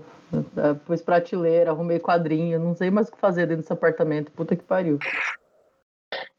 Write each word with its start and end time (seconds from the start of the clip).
Eu 0.56 0.76
pus 0.76 1.02
prateleira, 1.02 1.72
arrumei 1.72 1.98
quadrinho, 1.98 2.60
não 2.60 2.76
sei 2.76 2.90
mais 2.90 3.08
o 3.08 3.12
que 3.12 3.18
fazer 3.18 3.46
dentro 3.46 3.62
desse 3.62 3.72
apartamento. 3.72 4.30
Puta 4.30 4.54
que 4.54 4.62
pariu. 4.62 4.98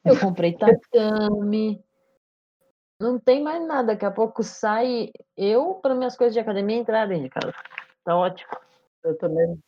Eu 0.05 0.17
comprei 0.17 0.55
tatame. 0.55 1.84
Não 2.98 3.20
tem 3.20 3.43
mais 3.43 3.65
nada. 3.67 3.88
Daqui 3.90 4.05
a 4.05 4.12
pouco 4.12 4.41
sai 4.41 5.12
eu 5.35 5.76
para 5.76 5.95
minhas 5.95 6.15
coisas 6.15 6.34
de 6.34 6.40
academia 6.40 6.77
entrar 6.77 7.07
dentro 7.07 7.23
de 7.23 7.29
casa. 7.29 7.54
Tá 8.05 8.15
ótimo. 8.15 8.51
Eu 9.04 9.17
também. 9.17 9.59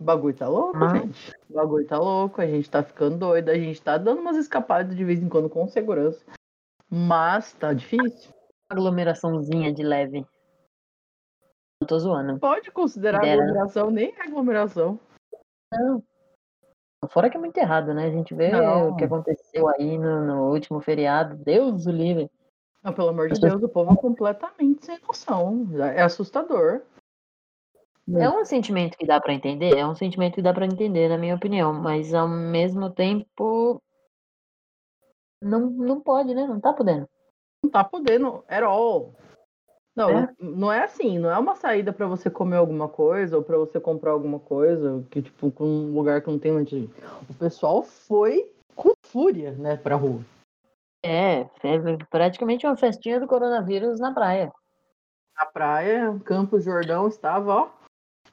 O 0.00 0.04
bagulho 0.04 0.34
tá 0.34 0.48
louco, 0.48 0.78
Ah. 0.82 0.96
gente. 0.96 1.30
O 1.50 1.54
bagulho 1.54 1.86
tá 1.86 1.98
louco, 1.98 2.40
a 2.40 2.46
gente 2.46 2.70
tá 2.70 2.82
ficando 2.82 3.18
doido, 3.18 3.50
a 3.50 3.54
gente 3.54 3.82
tá 3.82 3.98
dando 3.98 4.20
umas 4.20 4.36
escapadas 4.36 4.96
de 4.96 5.04
vez 5.04 5.22
em 5.22 5.28
quando 5.28 5.50
com 5.50 5.68
segurança. 5.68 6.24
Mas 6.88 7.52
tá 7.52 7.72
difícil. 7.74 8.32
Aglomeraçãozinha 8.70 9.72
de 9.72 9.82
leve. 9.82 10.26
Não 11.80 11.86
tô 11.86 11.98
zoando. 11.98 12.38
Pode 12.38 12.70
considerar 12.70 13.20
Dera. 13.20 13.42
aglomeração, 13.42 13.90
nem 13.90 14.14
é 14.16 14.22
aglomeração. 14.22 14.98
Não. 15.72 16.02
Fora 17.08 17.28
que 17.30 17.36
é 17.36 17.40
muito 17.40 17.56
errado, 17.56 17.92
né? 17.94 18.06
A 18.06 18.10
gente 18.10 18.34
vê 18.34 18.50
Não. 18.52 18.90
o 18.90 18.96
que 18.96 19.04
aconteceu 19.04 19.68
aí 19.68 19.98
no, 19.98 20.24
no 20.24 20.50
último 20.50 20.80
feriado. 20.80 21.36
Deus 21.36 21.86
o 21.86 21.90
livre. 21.90 22.30
Não, 22.82 22.92
pelo 22.92 23.08
amor 23.08 23.28
de 23.28 23.40
Deus, 23.40 23.62
o 23.62 23.68
povo 23.68 23.92
é 23.92 23.96
completamente 23.96 24.84
sem 24.86 24.98
noção. 25.06 25.66
É 25.94 26.02
assustador. 26.02 26.82
É 28.18 28.28
um 28.28 28.44
sentimento 28.44 28.96
que 28.96 29.06
dá 29.06 29.20
pra 29.20 29.32
entender, 29.34 29.76
é 29.76 29.86
um 29.86 29.94
sentimento 29.94 30.34
que 30.34 30.42
dá 30.42 30.52
pra 30.52 30.66
entender, 30.66 31.08
na 31.08 31.18
minha 31.18 31.34
opinião, 31.34 31.72
mas 31.72 32.14
ao 32.14 32.28
mesmo 32.28 32.90
tempo 32.90 33.80
não, 35.42 35.70
não 35.70 36.00
pode, 36.00 36.34
né? 36.34 36.46
Não 36.46 36.60
tá 36.60 36.72
podendo. 36.72 37.08
Não 37.62 37.70
tá 37.70 37.84
podendo 37.84 38.44
at 38.48 38.62
all. 38.62 39.14
Não, 39.94 40.10
É? 40.10 40.34
não 40.38 40.72
é 40.72 40.84
assim, 40.84 41.18
não 41.18 41.30
é 41.30 41.38
uma 41.38 41.56
saída 41.56 41.92
pra 41.92 42.06
você 42.06 42.30
comer 42.30 42.56
alguma 42.56 42.88
coisa 42.88 43.36
ou 43.36 43.42
pra 43.42 43.58
você 43.58 43.80
comprar 43.80 44.12
alguma 44.12 44.38
coisa, 44.38 45.04
que 45.10 45.20
tipo, 45.20 45.50
com 45.50 45.64
um 45.64 45.92
lugar 45.92 46.22
que 46.22 46.30
não 46.30 46.38
tem 46.38 46.52
onde. 46.52 46.76
ir. 46.76 46.90
O 47.28 47.34
pessoal 47.34 47.82
foi 47.82 48.50
com 48.74 48.92
fúria, 49.04 49.52
né, 49.52 49.76
pra 49.76 49.96
rua. 49.96 50.20
É, 51.04 51.40
é 51.40 51.48
praticamente 52.10 52.66
uma 52.66 52.76
festinha 52.76 53.18
do 53.18 53.26
coronavírus 53.26 53.98
na 53.98 54.12
praia. 54.12 54.52
Na 55.36 55.46
praia, 55.46 56.18
Campos 56.24 56.64
Jordão 56.64 57.08
estava, 57.08 57.54
ó, 57.54 57.68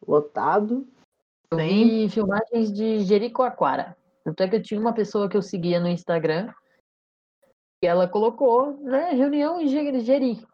lotado. 0.06 0.88
Eu 1.52 1.58
Tem. 1.58 2.06
vi 2.06 2.10
filmagens 2.10 2.72
de 2.72 3.00
Jericoacoara. 3.00 3.96
Tanto 4.24 4.44
é 4.44 4.48
que 4.50 4.56
eu 4.58 4.62
tinha 4.62 4.80
uma 4.80 4.94
pessoa 4.94 5.30
que 5.30 5.38
eu 5.38 5.42
seguia 5.42 5.80
no 5.80 5.88
Instagram 5.88 6.54
e 7.82 7.88
ela 7.88 8.08
colocou, 8.08 8.78
né, 8.82 9.12
reunião 9.12 9.62
em 9.62 9.68
Jeri-. 9.68 10.46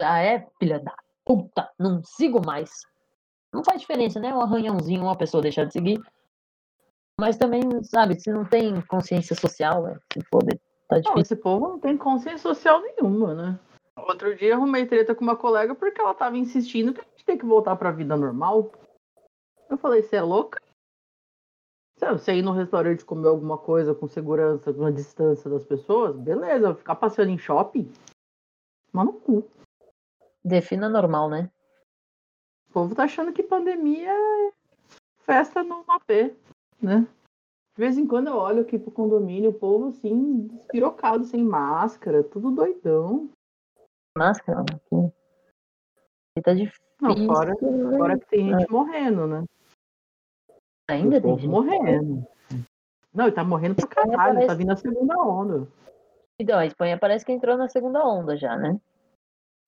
Ah, 0.00 0.20
é, 0.20 0.48
filha 0.58 0.80
da 0.80 0.94
puta, 1.24 1.70
não 1.78 2.02
sigo 2.02 2.44
mais. 2.44 2.70
Não 3.52 3.62
faz 3.62 3.80
diferença, 3.80 4.18
né? 4.18 4.34
Um 4.34 4.40
arranhãozinho, 4.40 5.02
uma 5.02 5.16
pessoa 5.16 5.42
deixar 5.42 5.64
de 5.64 5.72
seguir. 5.72 6.02
Mas 7.18 7.36
também, 7.36 7.62
sabe, 7.84 8.18
se 8.18 8.32
não 8.32 8.44
tem 8.44 8.80
consciência 8.82 9.36
social, 9.36 9.86
é, 9.86 9.94
se 10.12 10.20
foda, 10.28 10.58
tá 10.88 10.96
Não, 10.96 11.02
difícil. 11.02 11.20
esse 11.20 11.36
povo 11.36 11.68
não 11.68 11.78
tem 11.78 11.96
consciência 11.96 12.38
social 12.38 12.80
nenhuma, 12.80 13.34
né? 13.34 13.60
Outro 13.96 14.34
dia 14.36 14.54
arrumei 14.54 14.86
treta 14.86 15.14
com 15.14 15.22
uma 15.22 15.36
colega 15.36 15.74
porque 15.74 16.00
ela 16.00 16.12
tava 16.12 16.36
insistindo 16.36 16.92
que 16.92 17.00
gente 17.24 17.26
tem 17.26 17.38
que 17.38 17.46
voltar 17.46 17.74
pra 17.76 17.90
vida 17.90 18.16
normal. 18.16 18.70
Eu 19.68 19.78
falei, 19.78 20.02
você 20.02 20.16
é 20.16 20.22
louca? 20.22 20.60
Você 21.98 22.34
ir 22.34 22.42
no 22.42 22.52
restaurante 22.52 23.04
comer 23.04 23.28
alguma 23.28 23.56
coisa 23.56 23.94
com 23.94 24.06
segurança, 24.06 24.74
com 24.74 24.84
a 24.84 24.90
distância 24.90 25.48
das 25.48 25.64
pessoas, 25.64 26.14
beleza, 26.16 26.74
ficar 26.74 26.96
passeando 26.96 27.30
em 27.30 27.38
shopping, 27.38 27.90
mas 28.92 29.06
no 29.06 29.12
cu. 29.14 29.48
Defina 30.44 30.88
normal, 30.88 31.30
né? 31.30 31.50
O 32.68 32.72
povo 32.72 32.94
tá 32.94 33.04
achando 33.04 33.32
que 33.32 33.42
pandemia 33.42 34.10
é 34.10 34.52
festa 35.20 35.62
no 35.62 35.84
AP, 35.88 36.36
né? 36.82 37.08
De 37.74 37.80
vez 37.80 37.96
em 37.96 38.06
quando 38.06 38.26
eu 38.26 38.36
olho 38.36 38.62
aqui 38.62 38.78
pro 38.78 38.90
condomínio, 38.90 39.50
o 39.50 39.58
povo 39.58 39.88
assim, 39.88 40.48
despirocado, 40.48 41.24
sem 41.24 41.42
máscara, 41.42 42.22
tudo 42.22 42.50
doidão. 42.50 43.30
Máscara, 44.16 44.60
aqui. 44.60 45.23
Tá 46.42 46.52
difícil. 46.52 46.82
Não, 47.00 47.26
fora, 47.26 47.54
né? 47.60 47.98
fora 47.98 48.18
que 48.18 48.26
tem 48.26 48.48
gente 48.48 48.70
morrendo, 48.70 49.26
né? 49.26 49.44
Ainda 50.88 51.20
tem 51.20 51.38
gente. 51.38 51.48
morrendo. 51.48 52.26
Não, 53.12 53.26
ele 53.26 53.34
tá 53.34 53.44
morrendo 53.44 53.76
pra 53.76 53.86
caralho, 53.86 54.16
tá 54.16 54.24
parece- 54.24 54.56
vindo 54.56 54.72
a 54.72 54.76
segunda 54.76 55.16
onda. 55.18 55.68
Então, 56.40 56.58
a 56.58 56.66
Espanha 56.66 56.98
parece 56.98 57.24
que 57.24 57.30
entrou 57.32 57.56
na 57.56 57.68
segunda 57.68 58.04
onda 58.04 58.36
já, 58.36 58.56
né? 58.56 58.80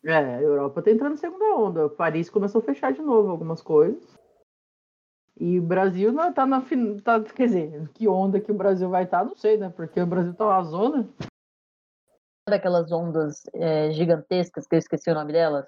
É, 0.05 0.17
a 0.17 0.43
Europa 0.43 0.83
tá 0.83 0.91
entrando 0.91 1.13
na 1.13 1.19
segunda 1.19 1.45
onda. 1.55 1.89
Paris 1.89 2.29
começou 2.29 2.61
a 2.61 2.65
fechar 2.65 2.93
de 2.93 3.01
novo 3.01 3.31
algumas 3.31 3.63
coisas. 3.63 4.17
E 5.39 5.61
o 5.61 5.63
Brasil 5.63 6.13
não 6.13 6.33
tá 6.33 6.47
na 6.47 6.61
tá, 7.05 7.23
quer 7.23 7.47
dizer, 7.47 7.89
que 7.91 8.09
onda 8.09 8.41
que 8.41 8.51
o 8.51 8.57
Brasil 8.57 8.89
vai 8.89 9.05
estar, 9.05 9.25
não 9.25 9.37
sei, 9.37 9.57
né? 9.57 9.69
Porque 9.69 10.01
o 10.01 10.07
Brasil 10.07 10.35
tá 10.35 10.47
uma 10.47 10.63
zona. 10.65 11.09
daquelas 12.49 12.91
ondas 12.91 13.43
é, 13.53 13.91
gigantescas, 13.91 14.67
que 14.67 14.75
eu 14.75 14.79
esqueci 14.79 15.11
o 15.11 15.15
nome 15.15 15.33
delas. 15.33 15.67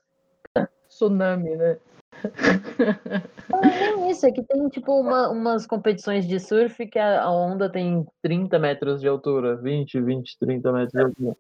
Tsunami, 0.89 1.57
né? 1.57 1.79
Não, 3.49 3.63
é 3.63 3.79
nem 3.79 4.11
isso, 4.11 4.27
é 4.27 4.33
que 4.33 4.43
tem 4.43 4.69
tipo 4.69 4.93
uma- 4.99 5.29
umas 5.31 5.67
competições 5.67 6.27
de 6.27 6.41
surf 6.41 6.87
que 6.87 6.99
a, 6.99 7.23
a 7.23 7.31
onda 7.31 7.71
tem 7.71 8.07
30 8.23 8.59
metros 8.59 9.01
de 9.01 9.09
altura, 9.09 9.57
20, 9.57 10.01
20, 10.01 10.39
30 10.39 10.73
metros 10.73 10.93
de 10.93 11.01
altura. 11.03 11.37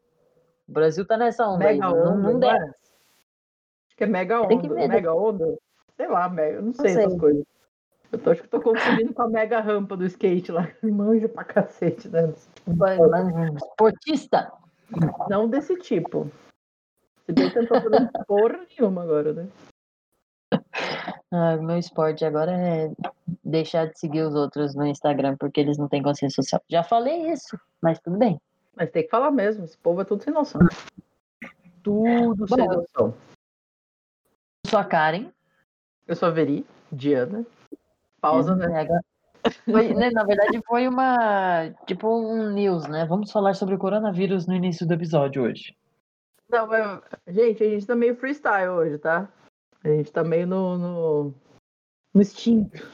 O 0.69 0.73
Brasil 0.73 1.06
tá 1.06 1.17
nessa 1.17 1.49
onda 1.49 1.67
aí, 1.67 1.79
Mega 1.79 1.89
não, 1.93 2.12
onda, 2.12 2.33
não 2.33 2.39
não 2.39 2.51
é? 2.51 2.56
Acho 2.59 3.97
que 3.97 4.05
é 4.05 4.06
mega 4.06 4.47
que 4.47 4.55
onda. 4.55 4.75
ver, 4.75 4.89
né? 4.89 4.95
Mega 4.97 5.15
onda? 5.15 5.59
Sei 5.97 6.06
lá, 6.06 6.29
mega, 6.29 6.56
eu 6.56 6.62
não 6.62 6.73
sei, 6.75 6.91
sei. 6.91 7.05
essas 7.05 7.19
coisas. 7.19 7.45
Eu 8.11 8.19
tô, 8.19 8.31
acho 8.31 8.43
que 8.43 8.49
tô 8.49 8.61
confundindo 8.61 9.12
com 9.12 9.23
a 9.23 9.29
mega 9.29 9.61
rampa 9.61 9.97
do 9.97 10.06
skate 10.06 10.50
lá. 10.53 10.69
Manja 10.83 11.29
pra 11.29 11.45
cacete, 11.45 12.09
né? 12.09 12.33
Esportista! 13.56 14.53
Não 15.29 15.49
desse 15.49 15.77
tipo. 15.77 16.31
Se 17.28 17.33
bem 17.34 17.50
que 17.50 17.59
eu 17.59 17.69
tô 17.69 17.75
fazendo 17.75 18.11
porra 18.27 18.66
nenhuma 18.71 19.03
agora, 19.03 19.34
né? 19.34 19.49
Ah, 21.31 21.56
o 21.61 21.62
meu 21.62 21.77
esporte 21.77 22.25
agora 22.25 22.53
é 22.53 22.91
deixar 23.44 23.87
de 23.87 23.99
seguir 23.99 24.22
os 24.22 24.34
outros 24.34 24.75
no 24.75 24.87
Instagram, 24.87 25.37
porque 25.38 25.61
eles 25.61 25.77
não 25.77 25.88
têm 25.88 26.03
consciência 26.03 26.43
social. 26.43 26.62
Já 26.71 26.83
falei 26.83 27.31
isso, 27.31 27.61
mas 27.83 28.00
tudo 28.00 28.17
bem. 28.17 28.41
Mas 28.75 28.91
tem 28.91 29.03
que 29.03 29.11
falar 29.11 29.31
mesmo, 29.31 29.62
esse 29.62 29.77
povo 29.77 30.00
é 30.00 30.06
tudo 30.06 30.25
sem 30.25 30.33
noção. 30.33 30.59
Tudo 31.83 32.49
sem 32.49 32.67
Bom. 32.67 32.75
noção. 32.77 33.15
Eu 34.65 34.71
sou 34.71 34.78
a 34.78 34.84
Karen. 34.84 35.27
Eu 36.06 36.17
sou 36.17 36.28
a 36.28 36.31
Veri, 36.31 36.65
Diana. 36.91 37.44
Pausa, 38.22 38.56
né? 38.56 38.88
É, 39.44 39.50
Foi, 39.70 39.93
né, 39.93 40.11
na 40.11 40.25
verdade, 40.25 40.58
foi 40.67 40.88
uma. 40.88 41.70
Tipo 41.87 42.08
um 42.08 42.50
news, 42.52 42.88
né? 42.88 43.05
Vamos 43.05 43.31
falar 43.31 43.52
sobre 43.52 43.75
o 43.75 43.79
coronavírus 43.79 44.47
no 44.47 44.55
início 44.55 44.87
do 44.87 44.94
episódio 44.94 45.43
hoje. 45.43 45.76
Não, 46.49 46.67
mas, 46.67 47.03
gente, 47.27 47.62
a 47.62 47.69
gente 47.69 47.87
tá 47.87 47.95
meio 47.95 48.17
freestyle 48.17 48.71
hoje, 48.71 48.99
tá? 48.99 49.31
A 49.85 49.89
gente 49.89 50.11
tá 50.11 50.25
meio 50.25 50.47
no, 50.47 50.79
no, 50.79 51.35
no 52.15 52.21
instinto. 52.21 52.91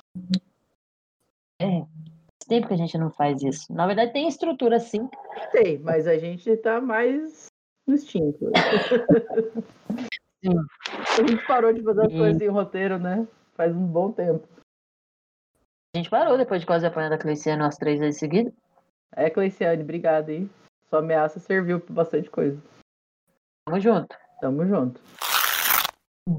É. 1.60 1.80
Faz 1.80 2.48
tempo 2.48 2.68
que 2.68 2.74
a 2.74 2.76
gente 2.76 2.98
não 2.98 3.10
faz 3.10 3.42
isso. 3.42 3.72
Na 3.72 3.86
verdade, 3.86 4.12
tem 4.12 4.28
estrutura 4.28 4.78
sim. 4.80 5.08
Sei, 5.52 5.78
mas 5.78 6.06
a 6.06 6.18
gente 6.18 6.54
tá 6.58 6.80
mais 6.80 7.46
no 7.86 7.94
instinto. 7.94 8.50
Sim. 10.44 10.58
A 10.90 11.26
gente 11.26 11.46
parou 11.46 11.72
de 11.72 11.82
fazer 11.82 12.04
as 12.06 12.12
E- 12.12 12.18
coisas 12.18 12.42
em 12.42 12.48
roteiro, 12.48 12.98
né? 12.98 13.26
Faz 13.54 13.74
um 13.74 13.86
bom 13.86 14.12
tempo. 14.12 14.46
A 15.94 15.96
gente 15.96 16.10
parou 16.10 16.36
depois 16.36 16.60
de 16.60 16.66
quase 16.66 16.84
apanhar 16.84 17.08
da 17.08 17.16
Cleiciano 17.16 17.64
as 17.64 17.78
três 17.78 17.98
vezes 17.98 18.18
seguidas. 18.18 18.52
É, 19.16 19.30
Cleiciane, 19.30 19.82
obrigado, 19.82 20.28
hein? 20.28 20.50
Sua 20.90 20.98
ameaça 20.98 21.40
serviu 21.40 21.80
pra 21.80 21.94
bastante 21.94 22.28
coisa. 22.28 22.60
Tamo 23.66 23.80
junto. 23.80 24.16
Tamo 24.40 24.66
junto. 24.66 25.00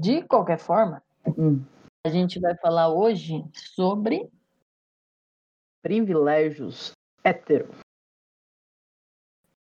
De 0.00 0.22
qualquer 0.22 0.58
forma, 0.58 1.02
Hum. 1.36 1.64
a 2.06 2.10
gente 2.10 2.38
vai 2.38 2.56
falar 2.56 2.88
hoje 2.88 3.44
sobre 3.52 4.30
Privilégios 5.82 6.92
hétero. 7.24 7.68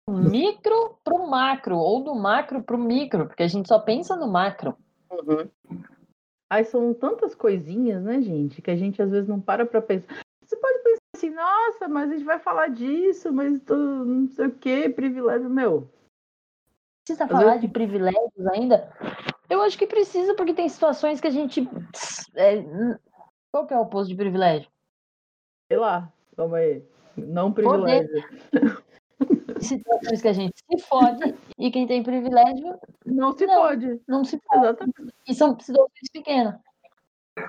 micro 0.08 0.98
pro 1.04 1.26
macro, 1.28 1.76
ou 1.76 2.02
do 2.02 2.14
macro 2.16 2.62
pro 2.62 2.76
micro, 2.76 3.26
porque 3.28 3.44
a 3.44 3.48
gente 3.48 3.68
só 3.68 3.78
pensa 3.78 4.16
no 4.16 4.26
macro. 4.26 4.76
Uhum. 5.08 5.48
Aí 6.52 6.64
são 6.64 6.92
tantas 6.92 7.32
coisinhas, 7.32 8.02
né, 8.02 8.20
gente, 8.20 8.60
que 8.60 8.72
a 8.72 8.76
gente 8.76 9.00
às 9.00 9.10
vezes 9.10 9.28
não 9.28 9.40
para 9.40 9.64
pra 9.64 9.80
pensar. 9.80 10.08
Você 10.44 10.56
pode 10.56 10.78
pensar 10.82 10.98
assim, 11.16 11.30
nossa, 11.30 11.88
mas 11.88 12.10
a 12.10 12.14
gente 12.14 12.24
vai 12.24 12.40
falar 12.40 12.68
disso, 12.68 13.32
mas 13.32 13.60
não 13.66 14.28
sei 14.30 14.46
o 14.46 14.52
que, 14.58 14.88
privilégio 14.88 15.48
meu. 15.48 15.88
Precisa 17.10 17.24
às 17.24 17.30
falar 17.30 17.56
de 17.56 17.66
privilégios 17.66 18.46
ainda? 18.52 18.92
Eu 19.48 19.62
acho 19.62 19.76
que 19.76 19.86
precisa, 19.86 20.34
porque 20.34 20.54
tem 20.54 20.68
situações 20.68 21.20
que 21.20 21.26
a 21.26 21.30
gente. 21.30 21.68
É... 22.36 22.62
Qual 23.50 23.66
que 23.66 23.74
é 23.74 23.76
o 23.76 23.82
oposto 23.82 24.08
de 24.08 24.14
privilégio? 24.14 24.70
Sei 25.66 25.76
lá, 25.76 26.12
calma 26.36 26.58
aí. 26.58 26.84
Não 27.16 27.52
privilégio. 27.52 28.08
Situações 29.60 30.22
que 30.22 30.28
a 30.28 30.32
gente 30.32 30.54
se 30.58 30.78
fode 30.86 31.34
e 31.58 31.70
quem 31.70 31.86
tem 31.86 32.02
privilégio. 32.02 32.78
Não 33.04 33.36
se 33.36 33.44
não, 33.44 33.54
fode. 33.54 34.00
Não 34.06 34.24
se 34.24 34.38
fode. 34.38 34.64
Exatamente. 34.64 35.14
E 35.26 35.34
são 35.34 35.58
situações 35.58 36.10
pequenas. 36.12 36.54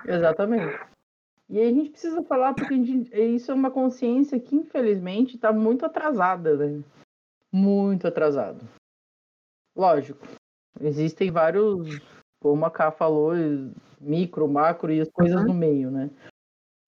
Exatamente. 0.06 0.80
E 1.50 1.60
aí 1.60 1.70
a 1.70 1.74
gente 1.74 1.92
precisa 1.92 2.24
falar 2.24 2.54
porque 2.54 2.74
gente, 2.84 3.16
isso 3.16 3.52
é 3.52 3.54
uma 3.54 3.70
consciência 3.70 4.40
que, 4.40 4.56
infelizmente, 4.56 5.36
está 5.36 5.54
muito 5.54 5.86
atrasada, 5.86 6.58
né? 6.58 6.84
Muito 7.52 8.08
atrasada. 8.08 8.60
Lógico, 9.76 10.28
existem 10.80 11.32
vários, 11.32 12.00
como 12.42 12.66
a 12.66 12.72
Ká 12.72 12.92
falou, 12.92 13.34
micro, 14.00 14.48
macro 14.48 14.92
e 14.92 15.02
as 15.02 15.10
coisas 15.10 15.42
uhum. 15.42 15.48
no 15.48 15.54
meio, 15.54 15.92
né? 15.92 16.10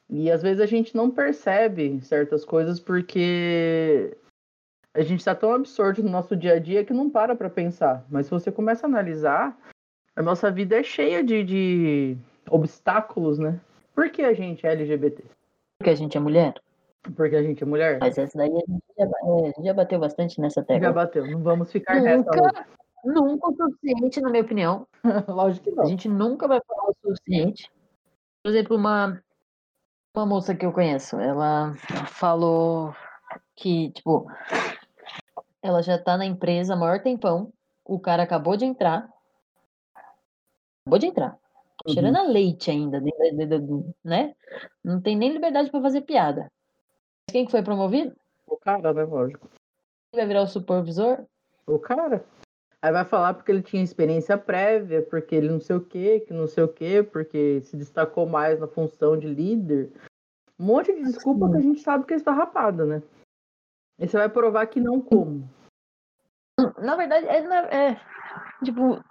E 0.10 0.30
às 0.30 0.42
vezes 0.42 0.62
a 0.62 0.66
gente 0.66 0.96
não 0.96 1.10
percebe 1.10 2.02
certas 2.02 2.44
coisas 2.46 2.80
porque 2.80 4.16
a 4.94 5.02
gente 5.02 5.20
está 5.20 5.34
tão 5.34 5.54
absorto 5.54 6.04
no 6.04 6.10
nosso 6.10 6.36
dia 6.36 6.54
a 6.54 6.60
dia 6.60 6.86
que 6.86 6.94
não 6.94 7.10
para 7.10 7.36
para 7.36 7.50
pensar. 7.50 8.06
Mas 8.10 8.28
se 8.28 8.32
você 8.32 8.52
começa 8.52 8.86
a 8.86 8.90
analisar, 8.90 9.58
a 10.16 10.22
nossa 10.22 10.52
vida 10.52 10.80
é 10.80 10.84
cheia 10.84 11.24
de, 11.24 11.44
de 11.44 12.18
obstáculos, 12.50 13.40
né? 13.40 13.60
Por 13.96 14.10
que 14.10 14.22
a 14.22 14.34
gente 14.34 14.66
é 14.68 14.74
LGBT? 14.74 15.24
Porque 15.80 15.90
a 15.90 15.96
gente 15.96 16.16
é 16.16 16.20
mulher? 16.20 16.54
Porque 17.16 17.36
a 17.36 17.44
gente 17.44 17.62
é 17.62 17.66
mulher? 17.66 18.00
Mas 18.00 18.18
essa 18.18 18.38
daí 18.38 18.50
a 18.50 18.72
gente 18.72 18.84
já, 18.98 19.06
é, 19.06 19.42
a 19.42 19.46
gente 19.48 19.64
já 19.64 19.74
bateu 19.74 20.00
bastante 20.00 20.40
nessa 20.40 20.64
tecla. 20.64 20.88
Já 20.88 20.94
bateu, 20.94 21.28
não 21.30 21.44
vamos 21.44 21.72
ficar 21.72 21.96
nunca, 21.96 22.42
nessa. 22.42 22.66
Nunca 23.04 23.50
o 23.50 23.56
suficiente, 23.56 24.22
na 24.22 24.30
minha 24.30 24.44
opinião. 24.44 24.88
Lógico 25.28 25.66
que 25.66 25.72
não. 25.72 25.84
A 25.84 25.88
gente 25.88 26.08
nunca 26.08 26.48
vai 26.48 26.62
falar 26.66 26.90
o 26.90 26.96
suficiente. 27.02 27.70
Por 28.42 28.50
exemplo, 28.50 28.78
uma, 28.78 29.22
uma 30.16 30.26
moça 30.26 30.56
que 30.56 30.66
eu 30.66 30.72
conheço, 30.72 31.18
ela 31.18 31.74
falou 32.08 32.96
que, 33.56 33.92
tipo, 33.92 34.26
ela 35.62 35.82
já 35.82 35.98
tá 35.98 36.18
na 36.18 36.26
empresa 36.26 36.74
há 36.74 36.78
maior 36.78 37.02
tempão. 37.02 37.52
O 37.86 38.00
cara 38.00 38.24
acabou 38.24 38.56
de 38.56 38.64
entrar. 38.64 39.10
Acabou 40.86 41.00
de 41.00 41.08
entrar. 41.08 41.38
Uhum. 41.86 41.94
Cheirando 41.94 42.18
a 42.18 42.24
leite 42.24 42.72
ainda, 42.72 43.02
né? 44.04 44.34
Não 44.82 45.02
tem 45.02 45.18
nem 45.18 45.34
liberdade 45.34 45.70
para 45.70 45.82
fazer 45.82 46.02
piada. 46.02 46.50
Quem 47.30 47.46
que 47.46 47.52
foi 47.52 47.64
promovido? 47.64 48.16
O 48.48 48.58
cara, 48.58 48.94
né? 48.94 49.04
Lógico. 49.04 49.48
Quem 50.12 50.20
vai 50.20 50.28
virar 50.28 50.42
o 50.44 50.48
supervisor? 50.48 51.26
O 51.66 51.80
cara. 51.80 52.24
Aí 52.82 52.92
vai 52.92 53.06
falar 53.06 53.34
porque 53.34 53.52
ele 53.52 53.64
tinha 53.64 53.82
experiência 53.82 54.38
prévia, 54.38 55.02
porque 55.02 55.34
ele 55.34 55.50
não 55.50 55.60
sei 55.60 55.76
o 55.78 55.86
quê, 55.86 56.20
que 56.20 56.34
não 56.34 56.48
sei 56.48 56.64
o 56.64 56.68
quê, 56.68 57.02
porque 57.02 57.62
se 57.62 57.78
destacou 57.78 58.28
mais 58.28 58.60
na 58.60 58.68
função 58.68 59.18
de 59.18 59.28
líder. 59.28 59.92
Um 60.60 60.66
monte 60.66 60.94
de 60.94 61.04
desculpa 61.04 61.46
Sim. 61.48 61.52
que 61.52 61.58
a 61.58 61.62
gente 61.62 61.82
sabe 61.82 62.06
que 62.06 62.14
é 62.14 62.18
esfarrapada, 62.18 62.86
né? 62.86 63.02
E 63.98 64.08
você 64.08 64.18
vai 64.18 64.28
provar 64.28 64.68
que 64.68 64.82
não 64.82 65.00
como. 65.00 65.50
Na 66.78 66.96
verdade, 66.96 67.26
é, 67.26 67.92
é, 67.92 68.02
tipo, 68.64 69.02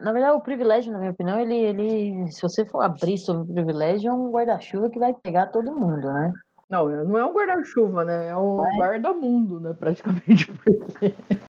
na 0.00 0.12
verdade, 0.12 0.36
o 0.36 0.40
privilégio, 0.40 0.92
na 0.92 0.98
minha 0.98 1.10
opinião, 1.10 1.40
ele, 1.40 1.56
ele 1.56 2.30
se 2.30 2.40
você 2.40 2.64
for 2.64 2.82
abrir 2.82 3.18
sobre 3.18 3.50
o 3.50 3.54
privilégio, 3.54 4.10
é 4.10 4.12
um 4.12 4.30
guarda-chuva 4.30 4.90
que 4.90 4.98
vai 4.98 5.12
pegar 5.12 5.48
todo 5.48 5.74
mundo, 5.74 6.12
né? 6.12 6.32
Não, 6.68 6.88
não 6.88 7.18
é 7.18 7.24
um 7.24 7.32
guarda-chuva, 7.32 8.04
né? 8.04 8.28
É 8.28 8.36
um 8.36 8.64
é. 8.64 8.76
guarda-mundo, 8.76 9.60
né? 9.60 9.72
Praticamente. 9.72 10.50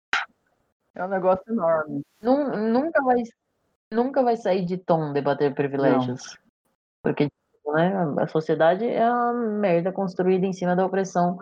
é 0.94 1.04
um 1.04 1.08
negócio 1.08 1.44
enorme. 1.48 2.02
Nunca 2.20 3.02
vai, 3.02 3.22
nunca 3.92 4.22
vai 4.22 4.36
sair 4.36 4.64
de 4.64 4.76
tom 4.76 5.12
debater 5.12 5.54
privilégios. 5.54 6.34
Não. 6.34 6.46
Porque 7.02 7.28
né, 7.66 7.92
a 8.18 8.26
sociedade 8.26 8.84
é 8.88 9.08
uma 9.08 9.32
merda 9.32 9.92
construída 9.92 10.44
em 10.44 10.52
cima 10.52 10.74
da 10.74 10.84
opressão 10.84 11.38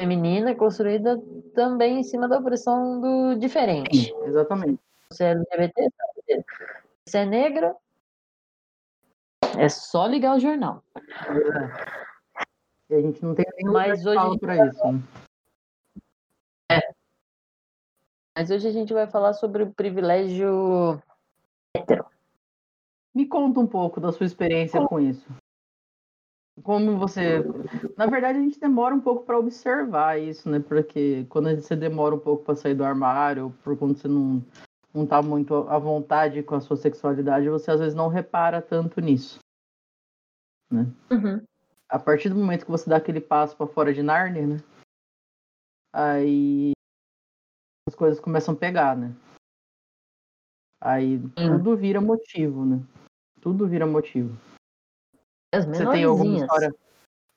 feminina, 0.00 0.54
construída 0.54 1.20
também 1.54 1.98
em 1.98 2.04
cima 2.04 2.28
da 2.28 2.38
opressão 2.38 3.00
do 3.00 3.34
diferente. 3.34 4.06
Sim, 4.06 4.24
exatamente. 4.24 4.80
Você 5.10 5.24
é 5.24 5.30
LGBT, 5.50 6.44
você 7.04 7.18
é 7.18 7.24
negra, 7.24 7.74
é 9.56 9.68
só 9.68 10.06
ligar 10.06 10.36
o 10.36 10.40
jornal. 10.40 10.84
É. 10.96 12.07
E 12.90 12.94
a 12.94 13.00
gente 13.00 13.22
não 13.22 13.34
tem 13.34 13.44
nenhum 13.56 13.72
Mas 13.72 14.06
hoje 14.06 14.38
para 14.38 14.66
isso. 14.66 14.92
Né? 14.92 15.02
É. 16.72 16.80
Mas 18.36 18.50
hoje 18.50 18.66
a 18.66 18.72
gente 18.72 18.92
vai 18.92 19.06
falar 19.06 19.34
sobre 19.34 19.62
o 19.62 19.72
privilégio 19.72 21.00
hétero. 21.74 22.06
Me 23.14 23.26
conta 23.26 23.60
um 23.60 23.66
pouco 23.66 24.00
da 24.00 24.12
sua 24.12 24.24
experiência 24.24 24.86
com 24.86 24.98
isso. 24.98 25.26
Como 26.62 26.98
você. 26.98 27.44
Na 27.96 28.06
verdade, 28.06 28.38
a 28.38 28.42
gente 28.42 28.58
demora 28.58 28.94
um 28.94 29.00
pouco 29.00 29.24
para 29.24 29.38
observar 29.38 30.20
isso, 30.20 30.48
né? 30.48 30.58
Porque 30.58 31.26
quando 31.28 31.54
você 31.54 31.76
demora 31.76 32.14
um 32.14 32.18
pouco 32.18 32.44
para 32.44 32.56
sair 32.56 32.74
do 32.74 32.84
armário, 32.84 33.54
por 33.62 33.76
quando 33.76 33.96
você 33.96 34.08
não, 34.08 34.42
não 34.94 35.06
tá 35.06 35.20
muito 35.22 35.54
à 35.68 35.78
vontade 35.78 36.42
com 36.42 36.54
a 36.54 36.60
sua 36.60 36.76
sexualidade, 36.76 37.48
você 37.48 37.70
às 37.70 37.80
vezes 37.80 37.94
não 37.94 38.08
repara 38.08 38.62
tanto 38.62 39.00
nisso. 39.00 39.38
Né? 40.70 40.86
Uhum 41.10 41.42
a 41.88 41.98
partir 41.98 42.28
do 42.28 42.36
momento 42.36 42.64
que 42.64 42.70
você 42.70 42.88
dá 42.88 42.96
aquele 42.96 43.20
passo 43.20 43.56
para 43.56 43.66
fora 43.66 43.92
de 43.94 44.02
Narnia, 44.02 44.46
né? 44.46 44.56
Aí 45.92 46.72
as 47.88 47.94
coisas 47.94 48.20
começam 48.20 48.54
a 48.54 48.58
pegar, 48.58 48.96
né? 48.96 49.14
Aí 50.80 51.16
hum. 51.16 51.32
tudo 51.34 51.76
vira 51.76 52.00
motivo, 52.00 52.64
né? 52.64 52.84
Tudo 53.40 53.66
vira 53.66 53.86
motivo. 53.86 54.36
As 55.52 55.64
você 55.64 55.88
tem 55.90 56.04
alguma 56.04 56.36
história? 56.36 56.74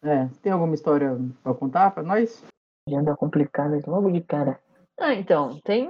É, 0.04 0.28
tem 0.42 0.52
alguma 0.52 0.76
história 0.76 1.18
para 1.42 1.54
contar 1.54 1.92
para 1.92 2.04
nós? 2.04 2.44
Anda 2.90 3.16
complicada 3.16 3.80
logo 3.88 4.12
de 4.12 4.22
cara. 4.22 4.62
Ah, 5.00 5.14
então, 5.14 5.60
tem. 5.62 5.90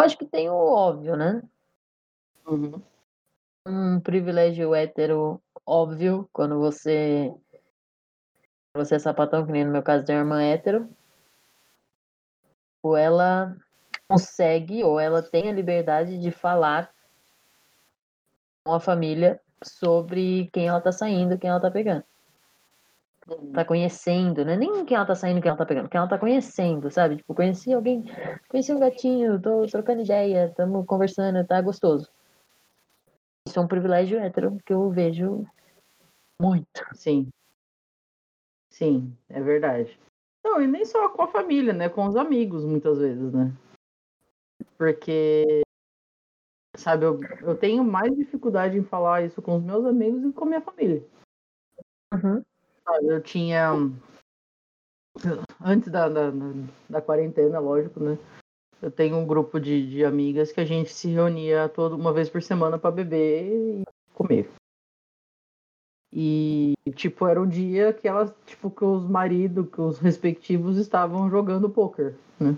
Acho 0.00 0.18
que 0.18 0.26
tem 0.26 0.48
o 0.48 0.54
óbvio, 0.54 1.16
né? 1.16 1.42
Uhum. 2.46 2.82
Um 3.66 4.00
privilégio 4.00 4.74
hétero 4.74 5.40
óbvio 5.68 6.28
quando 6.32 6.58
você 6.58 7.34
você 8.74 8.94
é 8.94 8.98
sapatão, 8.98 9.44
que 9.44 9.52
nem 9.52 9.64
no 9.64 9.72
meu 9.72 9.82
caso 9.82 10.04
uma 10.08 10.18
irmã 10.18 10.42
hétero, 10.42 10.88
ou 12.82 12.96
ela 12.96 13.56
consegue, 14.08 14.82
ou 14.84 14.98
ela 14.98 15.22
tem 15.22 15.48
a 15.48 15.52
liberdade 15.52 16.18
de 16.18 16.30
falar 16.30 16.90
com 18.64 18.72
a 18.72 18.80
família 18.80 19.40
sobre 19.62 20.48
quem 20.52 20.68
ela 20.68 20.80
tá 20.80 20.92
saindo, 20.92 21.38
quem 21.38 21.50
ela 21.50 21.60
tá 21.60 21.70
pegando. 21.70 22.04
Uhum. 23.28 23.52
Tá 23.52 23.64
conhecendo, 23.64 24.44
né? 24.44 24.56
Nem 24.56 24.86
quem 24.86 24.96
ela 24.96 25.06
tá 25.06 25.14
saindo, 25.14 25.42
quem 25.42 25.48
ela 25.48 25.58
tá 25.58 25.66
pegando, 25.66 25.88
quem 25.88 25.98
ela 25.98 26.08
tá 26.08 26.18
conhecendo, 26.18 26.90
sabe? 26.90 27.16
Tipo, 27.16 27.34
conheci 27.34 27.72
alguém, 27.72 28.04
conheci 28.48 28.72
um 28.72 28.78
gatinho, 28.78 29.40
tô 29.40 29.66
trocando 29.66 30.02
ideia, 30.02 30.46
estamos 30.46 30.86
conversando, 30.86 31.46
tá 31.46 31.60
gostoso. 31.60 32.08
Isso 33.46 33.58
é 33.58 33.62
um 33.62 33.68
privilégio 33.68 34.18
hétero 34.18 34.56
que 34.64 34.72
eu 34.72 34.90
vejo 34.90 35.46
muito. 36.40 36.84
Sim. 36.94 37.28
Sim, 38.70 39.16
é 39.28 39.40
verdade. 39.40 39.98
Não, 40.44 40.60
e 40.62 40.66
nem 40.66 40.84
só 40.84 41.08
com 41.08 41.22
a 41.22 41.28
família, 41.28 41.72
né? 41.72 41.88
Com 41.88 42.06
os 42.06 42.16
amigos, 42.16 42.64
muitas 42.64 42.98
vezes, 42.98 43.32
né? 43.32 43.52
Porque, 44.76 45.62
sabe, 46.76 47.04
eu, 47.04 47.20
eu 47.42 47.56
tenho 47.56 47.82
mais 47.82 48.14
dificuldade 48.14 48.78
em 48.78 48.84
falar 48.84 49.24
isso 49.24 49.42
com 49.42 49.56
os 49.56 49.62
meus 49.62 49.84
amigos 49.84 50.22
que 50.22 50.32
com 50.32 50.44
a 50.44 50.48
minha 50.48 50.60
família. 50.60 51.04
Uhum. 52.14 52.42
Eu 53.02 53.20
tinha. 53.20 53.72
Antes 55.60 55.90
da, 55.90 56.08
da, 56.08 56.30
da 56.88 57.02
quarentena, 57.02 57.58
lógico, 57.58 57.98
né? 58.00 58.16
Eu 58.80 58.90
tenho 58.92 59.16
um 59.16 59.26
grupo 59.26 59.58
de, 59.58 59.90
de 59.90 60.04
amigas 60.04 60.52
que 60.52 60.60
a 60.60 60.64
gente 60.64 60.90
se 60.90 61.08
reunia 61.08 61.68
toda 61.68 61.96
uma 61.96 62.12
vez 62.12 62.30
por 62.30 62.40
semana 62.40 62.78
para 62.78 62.92
beber 62.92 63.80
e 63.80 63.82
comer. 64.14 64.48
E, 66.12 66.74
tipo, 66.94 67.26
era 67.26 67.40
um 67.40 67.46
dia 67.46 67.92
que 67.92 68.08
elas, 68.08 68.34
tipo, 68.46 68.70
que 68.70 68.84
os 68.84 69.06
maridos, 69.06 69.68
que 69.70 69.80
os 69.80 69.98
respectivos 69.98 70.78
estavam 70.78 71.28
jogando 71.28 71.68
poker, 71.68 72.16
né? 72.40 72.56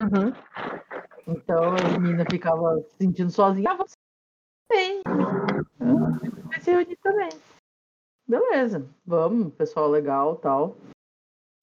Uhum. 0.00 0.32
Então 1.26 1.74
a 1.76 1.98
menina 1.98 2.24
ficava 2.30 2.80
se 2.82 2.96
sentindo 2.96 3.30
sozinha. 3.30 3.70
Ah, 3.70 3.76
você 3.76 3.94
também. 4.68 5.02
Vai 6.46 6.60
se 6.60 6.70
reunir 6.70 6.96
também. 6.96 7.28
Beleza, 8.26 8.88
vamos, 9.04 9.52
pessoal 9.54 9.88
legal 9.88 10.36
tal. 10.36 10.76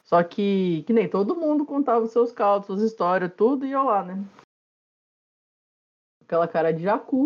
Só 0.04 0.24
que, 0.24 0.84
que 0.84 0.94
nem 0.94 1.10
todo 1.10 1.36
mundo 1.36 1.66
contava 1.66 2.06
os 2.06 2.12
seus 2.12 2.32
causos, 2.32 2.68
suas 2.68 2.82
histórias, 2.82 3.34
tudo, 3.36 3.66
e 3.66 3.72
eu 3.72 3.84
lá, 3.84 4.04
né? 4.04 4.24
Aquela 6.22 6.48
cara 6.48 6.72
de 6.72 6.84
jacu. 6.84 7.26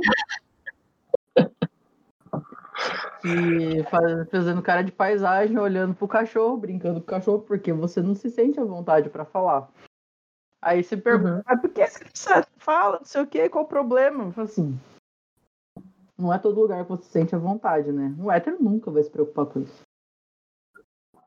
Fazendo 4.29 4.61
cara 4.61 4.83
de 4.83 4.91
paisagem, 4.91 5.57
olhando 5.57 5.95
pro 5.95 6.07
cachorro, 6.07 6.57
brincando 6.57 6.99
com 6.99 7.05
o 7.05 7.09
cachorro, 7.09 7.41
porque 7.41 7.73
você 7.73 8.01
não 8.01 8.15
se 8.15 8.29
sente 8.29 8.59
à 8.59 8.63
vontade 8.63 9.09
para 9.09 9.25
falar. 9.25 9.69
Aí 10.61 10.83
você 10.83 10.97
pergunta, 10.97 11.38
uhum. 11.38 11.43
mas 11.45 11.61
por 11.61 11.69
que 11.69 11.88
você 11.88 12.43
fala, 12.57 12.97
não 12.97 13.05
sei 13.05 13.21
o 13.21 13.27
que, 13.27 13.49
qual 13.49 13.63
o 13.63 13.67
problema? 13.67 14.25
Eu 14.25 14.31
falo 14.31 14.47
assim, 14.47 14.79
não 16.17 16.33
é 16.33 16.38
todo 16.38 16.59
lugar 16.59 16.83
que 16.83 16.89
você 16.89 17.03
se 17.03 17.11
sente 17.11 17.33
à 17.33 17.38
vontade, 17.38 17.91
né? 17.91 18.13
Um 18.19 18.29
hétero 18.29 18.61
nunca 18.61 18.91
vai 18.91 19.01
se 19.01 19.09
preocupar 19.09 19.45
com 19.45 19.61
isso. 19.61 19.81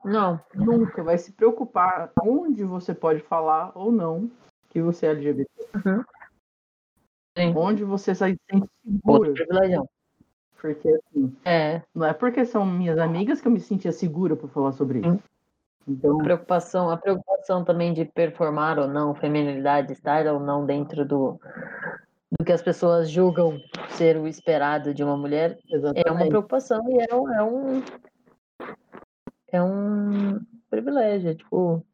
Não. 0.04 0.38
Nunca 0.54 1.02
vai 1.02 1.16
se 1.16 1.32
preocupar 1.32 2.12
onde 2.22 2.64
você 2.64 2.94
pode 2.94 3.20
falar 3.20 3.72
ou 3.74 3.90
não 3.90 4.30
que 4.68 4.82
você 4.82 5.06
é 5.06 5.10
LGBT. 5.10 5.50
Uhum. 5.76 6.04
Onde 7.56 7.84
você 7.84 8.14
se 8.14 8.18
sente 8.18 8.68
seguro. 8.84 9.32
Porque 10.62 10.88
assim, 10.88 11.36
é. 11.44 11.82
não 11.92 12.06
é 12.06 12.14
porque 12.14 12.46
são 12.46 12.64
minhas 12.64 12.96
amigas 12.96 13.40
que 13.40 13.48
eu 13.48 13.52
me 13.52 13.58
sentia 13.58 13.90
segura 13.90 14.36
para 14.36 14.48
falar 14.48 14.70
sobre 14.70 15.00
isso. 15.00 15.22
Então... 15.88 16.20
A 16.20 16.22
preocupação, 16.22 16.88
a 16.88 16.96
preocupação 16.96 17.64
também 17.64 17.92
de 17.92 18.04
performar 18.04 18.78
ou 18.78 18.86
não, 18.86 19.12
feminilidade, 19.12 19.92
estar 19.92 20.24
ou 20.28 20.38
não 20.38 20.64
dentro 20.64 21.04
do, 21.04 21.40
do 22.30 22.44
que 22.44 22.52
as 22.52 22.62
pessoas 22.62 23.10
julgam 23.10 23.60
ser 23.88 24.16
o 24.16 24.28
esperado 24.28 24.94
de 24.94 25.02
uma 25.02 25.16
mulher, 25.16 25.58
Exatamente. 25.68 26.08
é 26.08 26.12
uma 26.12 26.28
preocupação 26.28 26.80
e 26.88 27.06
é 27.10 27.12
um, 27.12 27.32
é 27.32 27.42
um, 27.42 27.82
é 29.48 29.62
um 29.62 30.40
privilégio, 30.70 31.30
é 31.30 31.34
tipo, 31.34 31.84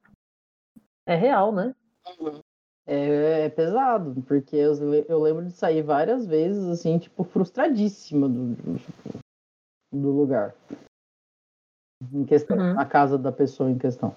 é 1.06 1.14
real, 1.14 1.52
né? 1.52 1.74
Uhum. 2.20 2.42
É, 2.90 3.44
é, 3.44 3.48
pesado, 3.50 4.22
porque 4.22 4.56
eu, 4.56 4.72
eu 5.06 5.20
lembro 5.20 5.44
de 5.44 5.52
sair 5.52 5.82
várias 5.82 6.26
vezes, 6.26 6.64
assim, 6.68 6.98
tipo, 6.98 7.22
frustradíssima 7.22 8.26
do, 8.26 8.78
tipo, 8.78 9.18
do 9.92 10.10
lugar. 10.10 10.54
Em 12.10 12.24
questão, 12.24 12.56
uhum. 12.56 12.72
na 12.72 12.86
casa 12.86 13.18
da 13.18 13.30
pessoa 13.30 13.70
em 13.70 13.76
questão. 13.76 14.16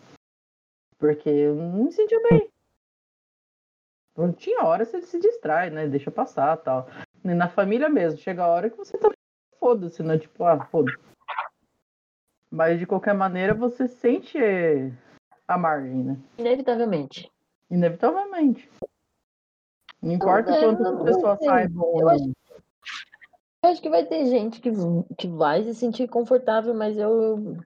Porque 0.98 1.28
eu 1.28 1.54
não 1.54 1.84
me 1.84 1.92
sentia 1.92 2.22
bem. 2.30 2.50
Não 4.16 4.32
tinha 4.32 4.64
hora 4.64 4.86
você 4.86 5.02
se 5.02 5.20
distrai, 5.20 5.70
né? 5.70 5.86
Deixa 5.88 6.10
passar 6.10 6.56
tal. 6.56 6.88
E 7.26 7.34
na 7.34 7.50
família 7.50 7.90
mesmo, 7.90 8.20
chega 8.20 8.44
a 8.44 8.48
hora 8.48 8.70
que 8.70 8.78
você 8.78 8.98
tá 8.98 9.10
foda-se, 9.60 10.02
né? 10.02 10.18
Tipo, 10.18 10.46
ah, 10.46 10.66
foda 10.68 10.94
Mas 12.50 12.80
de 12.80 12.86
qualquer 12.86 13.14
maneira 13.14 13.54
você 13.54 13.86
sente 13.90 14.38
a 15.46 15.58
margem, 15.58 16.06
né? 16.06 16.18
Inevitavelmente. 16.38 17.30
Inevitavelmente. 17.72 18.70
Não 20.02 20.12
importa 20.12 20.52
é, 20.52 20.60
quantas 20.62 20.84
não, 20.84 21.06
pessoas 21.06 21.40
não 21.40 21.48
saibam. 21.48 22.00
Eu 22.00 22.10
acho, 22.10 22.32
eu 23.64 23.70
acho 23.70 23.82
que 23.82 23.90
vai 23.90 24.06
ter 24.06 24.26
gente 24.26 24.60
que, 24.60 24.70
que 25.18 25.28
vai 25.30 25.64
se 25.64 25.74
sentir 25.74 26.08
confortável, 26.10 26.74
mas 26.74 26.98
eu. 26.98 27.58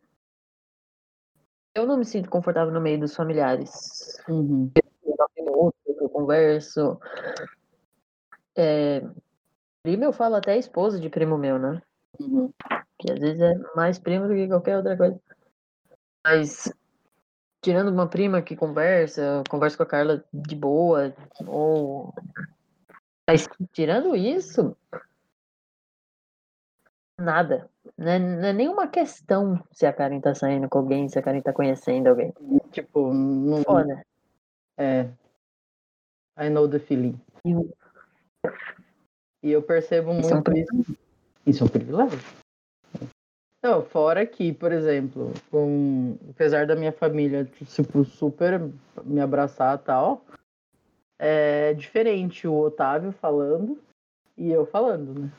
Eu 1.73 1.87
não 1.87 1.97
me 1.97 2.05
sinto 2.05 2.29
confortável 2.29 2.71
no 2.71 2.79
meio 2.79 2.99
dos 2.99 3.15
familiares. 3.15 4.21
Uhum. 4.29 4.71
Eu, 5.35 5.73
eu 5.87 6.09
converso. 6.09 6.99
É, 8.55 9.01
primo 9.81 10.03
eu 10.03 10.13
falo 10.13 10.35
até 10.35 10.55
esposa 10.57 10.99
de 10.99 11.09
primo 11.09 11.37
meu, 11.37 11.57
né? 11.57 11.81
Uhum. 12.19 12.53
Que 12.99 13.11
às 13.11 13.19
vezes 13.19 13.41
é 13.41 13.55
mais 13.75 13.97
primo 13.97 14.27
do 14.27 14.35
que 14.35 14.47
qualquer 14.47 14.77
outra 14.77 14.95
coisa. 14.95 15.19
Mas 16.23 16.71
tirando 17.65 17.89
uma 17.89 18.07
prima 18.07 18.43
que 18.43 18.55
conversa, 18.55 19.43
conversa 19.49 19.75
com 19.75 19.81
a 19.81 19.87
Carla 19.87 20.23
de 20.31 20.55
boa, 20.55 21.15
ou. 21.47 22.13
Mas 23.27 23.49
tirando 23.73 24.15
isso, 24.15 24.77
nada. 27.19 27.67
Não 27.97 28.11
é, 28.11 28.19
não 28.19 28.47
é 28.47 28.53
nenhuma 28.53 28.87
questão 28.87 29.59
se 29.71 29.83
a 29.83 29.91
Karen 29.91 30.21
tá 30.21 30.35
saindo 30.35 30.69
com 30.69 30.77
alguém, 30.77 31.09
se 31.09 31.17
a 31.17 31.23
Karen 31.23 31.41
tá 31.41 31.51
conhecendo 31.51 32.07
alguém. 32.07 32.31
Tipo, 32.71 33.11
não. 33.11 33.63
Foda. 33.63 34.05
É. 34.77 35.09
I 36.37 36.49
know 36.49 36.69
the 36.69 36.77
feeling. 36.77 37.19
E 39.41 39.51
eu 39.51 39.63
percebo 39.63 40.13
muito 40.13 40.27
isso. 40.27 40.35
É 40.35 40.75
um 40.75 40.95
isso 41.47 41.63
é 41.63 41.65
um 41.65 41.69
privilégio. 41.69 42.19
Não, 43.65 43.83
fora 43.83 44.27
que, 44.27 44.53
por 44.53 44.71
exemplo, 44.71 45.33
com, 45.49 46.19
apesar 46.29 46.67
da 46.67 46.75
minha 46.75 46.91
família 46.91 47.45
tipo, 47.45 48.05
super 48.05 48.61
me 49.03 49.19
abraçar 49.19 49.79
e 49.79 49.81
tal, 49.81 50.23
é 51.17 51.73
diferente 51.73 52.47
o 52.47 52.55
Otávio 52.55 53.11
falando 53.11 53.81
e 54.37 54.51
eu 54.51 54.67
falando, 54.67 55.19
né? 55.19 55.31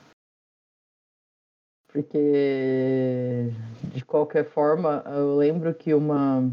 Porque, 1.87 3.50
de 3.95 4.04
qualquer 4.04 4.45
forma, 4.45 5.04
eu 5.06 5.37
lembro 5.37 5.73
que 5.73 5.95
uma. 5.95 6.50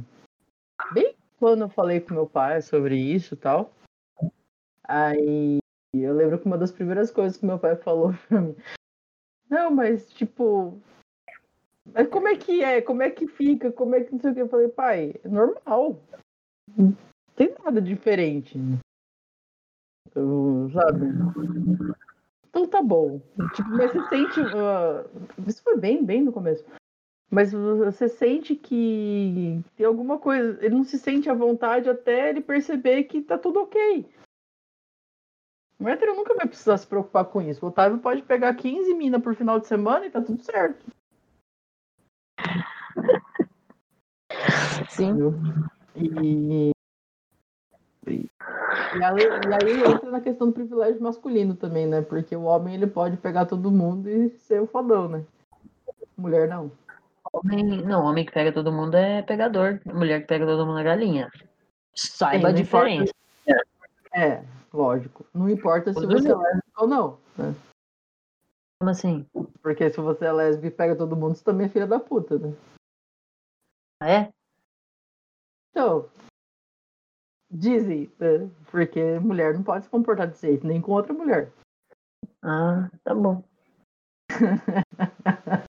Bem 0.94 1.16
quando 1.40 1.62
eu 1.62 1.70
falei 1.70 2.00
com 2.00 2.14
meu 2.14 2.28
pai 2.28 2.62
sobre 2.62 2.96
isso 2.96 3.34
e 3.34 3.38
tal, 3.38 3.74
aí 4.84 5.58
eu 5.92 6.14
lembro 6.14 6.38
que 6.38 6.46
uma 6.46 6.58
das 6.58 6.72
primeiras 6.72 7.10
coisas 7.10 7.36
que 7.36 7.48
meu 7.48 7.58
pai 7.58 7.76
falou 7.76 8.14
pra 8.30 8.42
mim. 8.42 8.56
Não, 9.50 9.72
mas 9.72 10.14
tipo, 10.14 10.80
mas 11.86 12.08
como 12.08 12.28
é 12.28 12.36
que 12.38 12.64
é? 12.64 12.82
Como 12.82 13.02
é 13.02 13.10
que 13.10 13.28
fica? 13.28 13.72
Como 13.72 13.96
é 13.96 14.04
que 14.04 14.12
não 14.12 14.20
sei 14.20 14.32
o 14.32 14.34
que? 14.34 14.42
Eu 14.42 14.50
falei, 14.50 14.68
pai, 14.70 15.16
é 15.24 15.28
normal. 15.28 16.00
Não 16.78 16.96
tem 17.36 17.54
nada 17.64 17.82
diferente. 17.82 18.58
Eu, 20.16 20.70
sabe? 20.72 21.08
Então 22.50 22.68
tá 22.68 22.82
bom. 22.82 23.20
Tipo, 23.56 23.70
mas 23.72 23.92
você 23.92 24.08
sente. 24.10 24.40
Uh, 24.40 25.48
isso 25.48 25.64
foi 25.64 25.78
bem, 25.78 26.04
bem 26.04 26.22
no 26.22 26.32
começo. 26.32 26.64
Mas 27.30 27.52
você 27.52 28.08
sente 28.08 28.56
que 28.56 29.60
tem 29.76 29.86
alguma 29.86 30.20
coisa. 30.20 30.64
Ele 30.64 30.76
não 30.76 30.84
se 30.84 31.00
sente 31.00 31.30
à 31.30 31.34
vontade 31.34 31.90
até 31.90 32.30
ele 32.30 32.42
perceber 32.42 33.06
que 33.06 33.22
tá 33.22 33.38
tudo 33.38 33.62
ok. 33.62 34.06
O 35.80 35.90
hétero 35.90 36.16
nunca 36.16 36.36
vai 36.36 36.48
precisar 36.48 36.78
se 36.78 36.88
preocupar 36.88 37.26
com 37.26 37.42
isso. 37.42 37.66
O 37.66 37.70
Otávio 37.70 37.98
pode 37.98 38.22
pegar 38.22 38.54
15 38.54 38.94
minas 38.94 39.22
por 39.22 39.36
final 39.36 39.60
de 39.60 39.68
semana 39.68 40.06
e 40.06 40.12
tá 40.12 40.22
tudo 40.22 40.42
certo. 40.44 40.86
Sim. 44.96 45.18
E, 45.96 46.72
e, 48.06 49.04
aí, 49.04 49.22
e 49.24 49.54
aí 49.54 49.92
entra 49.92 50.12
na 50.12 50.22
questão 50.22 50.48
do 50.48 50.54
privilégio 50.54 51.02
masculino 51.02 51.56
também, 51.56 51.88
né? 51.88 52.02
Porque 52.02 52.36
o 52.36 52.44
homem 52.44 52.76
ele 52.76 52.88
pode 52.88 53.18
pegar 53.18 53.46
todo 53.46 53.72
mundo 53.72 54.08
e 54.08 54.30
ser 54.30 54.62
o 54.62 54.68
fodão, 54.68 55.08
né? 55.08 55.24
Mulher 56.16 56.48
não. 56.48 56.72
Homem, 57.32 57.64
não, 57.64 58.06
homem 58.06 58.26
que 58.26 58.32
pega 58.32 58.52
todo 58.52 58.72
mundo 58.72 58.96
é 58.96 59.24
pegador. 59.24 59.80
Mulher 59.86 60.22
que 60.22 60.28
pega 60.28 60.46
todo 60.46 60.66
mundo 60.66 60.80
é 60.80 60.84
galinha. 60.84 61.32
Saiba 61.96 62.50
Sim, 62.50 62.54
a 62.54 62.56
diferença. 62.56 63.14
Importa... 63.48 63.68
É, 64.14 64.44
lógico. 64.72 65.26
Não 65.34 65.50
importa 65.50 65.92
se 65.92 66.06
você 66.06 66.30
é 66.30 66.36
lésbica 66.36 66.82
ou 66.82 66.88
não. 66.88 67.18
Né? 67.36 67.56
Como 68.80 68.92
assim? 68.92 69.26
Porque 69.64 69.90
se 69.90 70.00
você 70.00 70.26
é 70.26 70.32
lésbica 70.32 70.68
e 70.68 70.72
pega 70.72 70.96
todo 70.96 71.16
mundo, 71.16 71.36
você 71.36 71.44
também 71.44 71.66
é 71.66 71.70
filha 71.70 71.88
da 71.88 72.00
puta, 72.00 72.38
né? 72.38 72.54
Ah, 74.00 74.10
é? 74.10 74.34
Então, 75.74 76.08
dizem, 77.50 78.12
né? 78.20 78.48
porque 78.70 79.18
mulher 79.20 79.56
não 79.56 79.64
pode 79.64 79.86
se 79.86 79.90
comportar 79.90 80.28
desse 80.28 80.46
jeito, 80.46 80.68
nem 80.68 80.80
com 80.80 80.92
outra 80.92 81.12
mulher. 81.16 81.52
Ah, 82.44 82.92
tá 83.04 83.16
bom. 83.16 83.44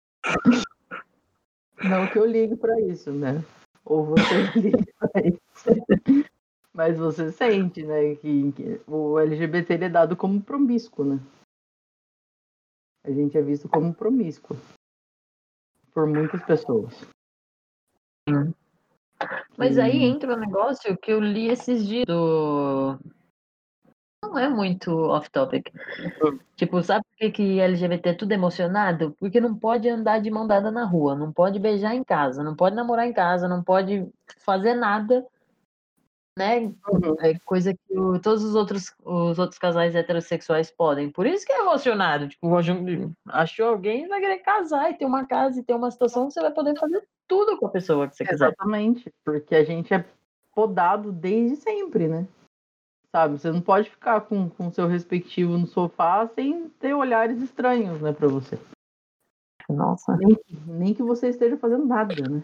não 1.81 2.05
que 2.11 2.19
eu 2.19 2.25
ligue 2.25 2.57
para 2.57 2.81
isso, 2.81 3.13
né? 3.13 3.35
Ou 3.85 4.07
você 4.07 4.43
ligue 4.59 4.93
pra 4.99 5.21
isso. 5.21 5.69
Mas 6.73 6.99
você 6.99 7.31
sente, 7.31 7.85
né, 7.85 8.15
que, 8.15 8.51
que 8.51 8.81
o 8.85 9.17
LGBT 9.17 9.75
é 9.75 9.89
dado 9.89 10.17
como 10.17 10.43
promíscuo, 10.43 11.05
né? 11.05 11.19
A 13.05 13.11
gente 13.11 13.37
é 13.37 13.41
visto 13.41 13.69
como 13.69 13.93
promíscuo 13.93 14.57
por 15.93 16.05
muitas 16.07 16.43
pessoas. 16.43 16.93
Sim. 18.27 18.53
Mas 19.57 19.77
aí 19.77 20.03
entra 20.03 20.33
um 20.33 20.39
negócio 20.39 20.97
que 20.97 21.11
eu 21.11 21.19
li 21.19 21.47
esses 21.49 21.87
dias 21.87 22.05
do. 22.05 22.97
Não 24.23 24.39
é 24.39 24.49
muito 24.49 24.91
off-topic. 25.09 25.69
Tipo, 26.55 26.81
sabe 26.81 27.03
por 27.05 27.17
que, 27.17 27.31
que 27.31 27.59
LGBT 27.59 28.09
é 28.09 28.13
tudo 28.13 28.31
emocionado? 28.31 29.15
Porque 29.19 29.39
não 29.39 29.53
pode 29.53 29.87
andar 29.89 30.19
de 30.19 30.31
mão 30.31 30.47
dada 30.47 30.71
na 30.71 30.85
rua, 30.85 31.15
não 31.15 31.31
pode 31.31 31.59
beijar 31.59 31.93
em 31.93 32.03
casa, 32.03 32.43
não 32.43 32.55
pode 32.55 32.75
namorar 32.75 33.05
em 33.05 33.13
casa, 33.13 33.47
não 33.47 33.63
pode 33.63 34.07
fazer 34.43 34.73
nada 34.73 35.25
né? 36.37 36.61
Uhum. 36.89 37.15
É 37.19 37.37
coisa 37.45 37.73
que 37.73 37.97
o- 37.99 38.19
todos 38.19 38.43
os 38.43 38.55
outros, 38.55 38.93
os 39.03 39.37
outros 39.37 39.59
casais 39.59 39.95
heterossexuais 39.95 40.71
podem. 40.71 41.11
Por 41.11 41.27
isso 41.27 41.45
que 41.45 41.53
é 41.53 41.59
emocionado. 41.59 42.27
Tipo, 42.27 42.47
achou 43.27 43.67
alguém, 43.67 44.07
vai 44.07 44.19
querer 44.19 44.39
casar 44.39 44.89
e 44.89 44.95
ter 44.97 45.05
uma 45.05 45.25
casa 45.25 45.59
e 45.59 45.63
ter 45.63 45.75
uma 45.75 45.91
situação 45.91 46.29
você 46.29 46.41
vai 46.41 46.51
poder 46.51 46.77
fazer 46.77 47.07
tudo 47.27 47.57
com 47.57 47.67
a 47.67 47.71
pessoa 47.71 48.07
que 48.07 48.15
você 48.15 48.25
quiser. 48.25 48.47
Exatamente, 48.47 49.13
porque 49.23 49.55
a 49.55 49.63
gente 49.63 49.93
é 49.93 50.05
podado 50.53 51.11
desde 51.11 51.57
sempre, 51.57 52.07
né? 52.07 52.27
Sabe, 53.11 53.37
você 53.37 53.51
não 53.51 53.61
pode 53.61 53.89
ficar 53.89 54.21
com 54.21 54.49
o 54.59 54.71
seu 54.71 54.87
respectivo 54.87 55.57
no 55.57 55.67
sofá 55.67 56.27
sem 56.27 56.69
ter 56.69 56.93
olhares 56.93 57.41
estranhos, 57.41 58.01
né, 58.01 58.11
pra 58.11 58.27
você. 58.27 58.57
Nossa. 59.69 60.17
Nem 60.17 60.35
que, 60.35 60.55
nem 60.67 60.93
que 60.93 61.03
você 61.03 61.29
esteja 61.29 61.57
fazendo 61.57 61.85
nada, 61.85 62.15
né? 62.27 62.43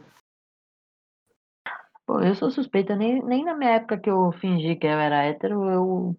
Pô, 2.05 2.21
eu 2.21 2.33
sou 2.35 2.49
suspeita, 2.49 2.95
nem, 2.95 3.23
nem 3.23 3.43
na 3.43 3.55
minha 3.55 3.71
época 3.71 3.99
que 3.99 4.09
eu 4.09 4.31
fingi 4.33 4.75
que 4.75 4.85
eu 4.85 4.91
era 4.91 5.23
hétero, 5.23 5.69
eu 5.69 6.15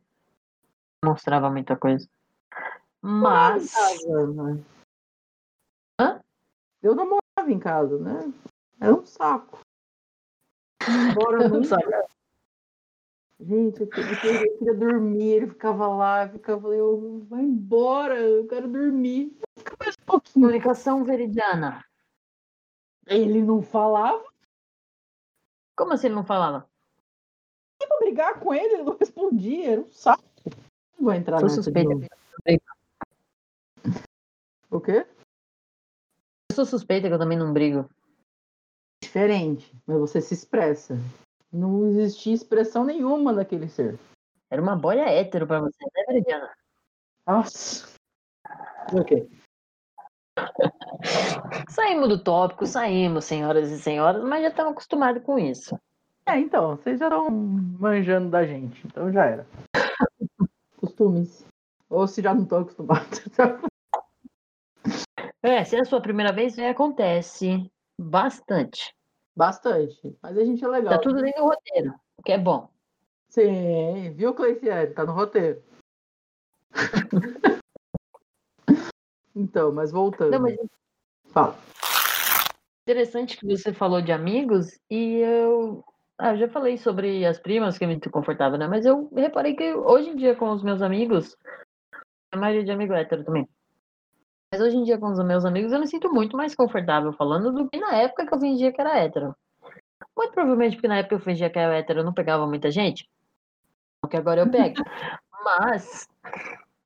mostrava 1.05 1.51
muita 1.51 1.77
coisa. 1.77 2.09
Mas. 3.01 3.73
Casa, 3.73 4.27
né? 4.27 4.65
Eu 6.83 6.95
não 6.95 7.05
morava 7.05 7.53
em 7.53 7.59
casa, 7.59 7.99
né? 7.99 8.33
Era 8.81 8.95
um 8.95 9.05
saco. 9.05 9.61
Embora 10.89 11.37
nunca. 11.49 11.69
Sabe? 11.69 11.85
Gente, 13.39 13.81
eu 13.81 13.89
queria, 13.89 14.43
eu 14.45 14.59
queria 14.59 14.75
dormir, 14.75 15.33
ele 15.33 15.47
ficava 15.47 15.89
lá, 15.89 16.25
eu 16.25 16.31
ficava, 16.31 16.75
eu, 16.75 17.25
vai 17.29 17.41
embora, 17.41 18.19
eu 18.21 18.47
quero 18.47 18.69
dormir. 18.69 19.35
Fica 19.57 19.77
mais 19.79 19.95
um 19.95 20.05
pouquinho. 20.05 20.35
Comunicação 20.35 21.05
veridiana. 21.05 21.83
Ele 23.07 23.43
não 23.43 23.63
falava, 23.63 24.23
Como 25.75 25.93
assim 25.93 26.09
ele 26.09 26.17
não 26.17 26.25
falava? 26.25 26.69
eu 27.81 27.89
ia 27.89 27.99
brigar 27.99 28.39
com 28.39 28.53
ele, 28.53 28.75
ele 28.75 28.83
não 28.83 28.97
respondia, 28.97 29.73
era 29.73 29.81
um 29.81 29.91
saco. 29.91 30.23
Não 30.99 31.05
vou 31.07 31.15
entrar 31.15 31.39
Sou 31.39 31.49
nessa 31.49 31.63
suspeita. 31.63 31.91
O 34.71 34.81
quê? 34.81 35.07
Eu 36.51 36.55
sou 36.55 36.67
suspeita 36.67 37.09
que 37.09 37.15
eu 37.15 37.19
também 37.19 37.39
não 37.39 37.55
brigo. 37.55 37.89
Diferente, 39.11 39.75
mas 39.89 39.99
você 39.99 40.21
se 40.21 40.35
expressa. 40.35 40.97
Não 41.53 41.85
existia 41.89 42.33
expressão 42.33 42.85
nenhuma 42.85 43.35
daquele 43.35 43.69
ser. 43.69 43.99
Era 44.49 44.63
uma 44.63 44.77
boia 44.77 45.01
hétero 45.01 45.49
pra 45.49 45.59
você, 45.59 45.85
né, 45.85 46.05
veridiana? 46.07 46.49
Nossa. 47.27 47.89
O 48.93 49.05
quê? 49.05 49.29
Saímos 51.69 52.09
do 52.09 52.23
tópico, 52.23 52.65
saímos, 52.65 53.25
senhoras 53.25 53.73
e 53.73 53.81
senhores, 53.81 54.23
mas 54.23 54.43
já 54.43 54.49
estamos 54.51 54.73
acostumados 54.75 55.25
com 55.25 55.41
isso. 55.41 55.77
É, 56.25 56.39
então, 56.39 56.77
vocês 56.77 57.01
já 57.01 57.07
estão 57.07 57.29
manjando 57.29 58.31
da 58.31 58.47
gente, 58.47 58.81
então 58.87 59.13
já 59.13 59.25
era. 59.25 59.47
Costumes. 60.77 61.45
Ou 61.89 62.07
se 62.07 62.23
já 62.23 62.33
não 62.33 62.45
estão 62.45 62.61
acostumados. 62.61 63.23
É, 65.43 65.65
se 65.65 65.75
é 65.75 65.81
a 65.81 65.85
sua 65.85 66.01
primeira 66.01 66.33
vez, 66.33 66.57
acontece 66.61 67.69
bastante. 67.99 68.95
Bastante. 69.37 70.17
Mas 70.23 70.37
a 70.37 70.45
gente 70.45 70.65
é 70.65 70.69
legal. 70.69 70.95
Tá 70.95 70.99
tudo 70.99 71.21
dentro 71.21 71.43
do 71.43 71.49
roteiro, 71.49 71.95
o 72.17 72.23
que 72.23 72.33
é 72.33 72.39
bom. 72.39 72.69
Sim, 73.29 74.13
viu, 74.15 74.35
Cleiciane? 74.35 74.93
Tá 74.93 75.05
no 75.05 75.13
roteiro. 75.13 75.63
então, 79.35 79.73
mas 79.73 79.93
voltando. 79.93 80.33
Não, 80.33 80.41
mas 80.41 80.57
Fala. 81.33 81.57
interessante 82.83 83.37
que 83.37 83.47
você 83.47 83.73
falou 83.73 84.03
de 84.03 84.13
amigos 84.13 84.79
e 84.91 85.19
eu. 85.19 85.85
Ah, 86.19 86.35
eu 86.35 86.39
já 86.39 86.49
falei 86.49 86.77
sobre 86.77 87.25
as 87.25 87.39
primas 87.39 87.79
que 87.79 87.85
é 87.85 87.87
muito 87.87 88.11
confortável, 88.11 88.59
né? 88.59 88.67
Mas 88.67 88.85
eu 88.85 89.09
reparei 89.15 89.55
que 89.55 89.73
hoje 89.73 90.11
em 90.11 90.17
dia 90.17 90.37
com 90.37 90.51
os 90.51 90.63
meus 90.63 90.83
amigos, 90.83 91.37
a 92.33 92.37
maioria 92.37 92.65
de 92.65 92.71
amigo 92.71 92.93
hétero 92.93 93.25
também. 93.25 93.49
Mas 94.53 94.61
hoje 94.61 94.77
em 94.77 94.83
dia 94.83 94.99
com 94.99 95.11
os 95.11 95.25
meus 95.25 95.45
amigos 95.45 95.73
eu 95.73 95.81
me 95.81 95.87
sinto 95.87 96.13
muito 96.13 96.37
mais 96.37 96.55
confortável 96.55 97.13
falando 97.13 97.53
do 97.53 97.69
que 97.69 97.79
na 97.79 97.95
época 97.95 98.27
que 98.27 98.35
eu 98.35 98.41
fingia 98.41 98.73
que 98.73 98.81
era 98.81 98.99
hétero. 98.99 99.35
Muito 100.17 100.33
provavelmente 100.33 100.77
porque 100.77 100.89
na 100.89 100.99
época 100.99 101.15
eu 101.15 101.21
fingia 101.21 101.51
que 101.51 101.59
era 101.59 101.77
hétero 101.77 102.01
eu 102.01 102.05
não 102.05 102.13
pegava 102.13 102.47
muita 102.47 102.71
gente. 102.71 103.09
Porque 104.01 104.17
agora 104.17 104.41
eu 104.41 104.51
pego. 104.51 104.75
Mas 105.45 106.09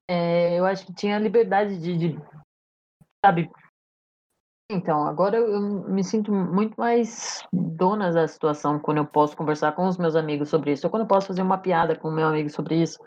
é, 0.09 0.59
eu 0.59 0.65
acho 0.65 0.87
que 0.87 0.95
tinha 0.95 1.19
liberdade 1.19 1.79
de, 1.79 1.97
de 1.97 2.23
sabe, 3.25 3.51
então, 4.71 5.07
agora 5.07 5.37
eu 5.37 5.53
eu 5.53 5.61
me 5.61 6.03
sinto 6.03 6.33
muito 6.33 6.75
mais 6.77 7.47
dona 7.53 8.11
da 8.11 8.27
situação 8.27 8.79
quando 8.79 8.97
eu 8.97 9.05
posso 9.05 9.37
conversar 9.37 9.73
com 9.73 9.87
os 9.87 9.99
meus 9.99 10.17
amigos 10.17 10.49
sobre 10.49 10.73
isso, 10.73 10.87
ou 10.87 10.91
quando 10.91 11.03
eu 11.03 11.07
posso 11.07 11.27
fazer 11.27 11.43
uma 11.43 11.59
piada 11.59 11.95
com 11.95 12.09
o 12.09 12.13
meu 12.13 12.27
amigo 12.27 12.49
sobre 12.49 12.77
isso. 12.83 12.99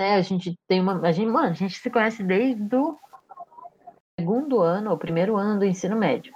Né, 0.00 0.14
a 0.14 0.22
gente 0.22 0.58
tem 0.66 0.80
uma. 0.80 0.98
A 1.06 1.12
gente, 1.12 1.28
mano, 1.28 1.50
a 1.50 1.52
gente 1.52 1.78
se 1.78 1.90
conhece 1.90 2.22
desde 2.22 2.74
o 2.74 2.98
segundo 4.18 4.62
ano, 4.62 4.92
ou 4.92 4.96
primeiro 4.96 5.36
ano 5.36 5.58
do 5.58 5.66
ensino 5.66 5.94
médio. 5.94 6.34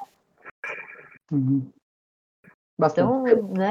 Uhum. 1.33 1.73
Bastante. 2.79 3.31
Então, 3.33 3.49
né, 3.55 3.71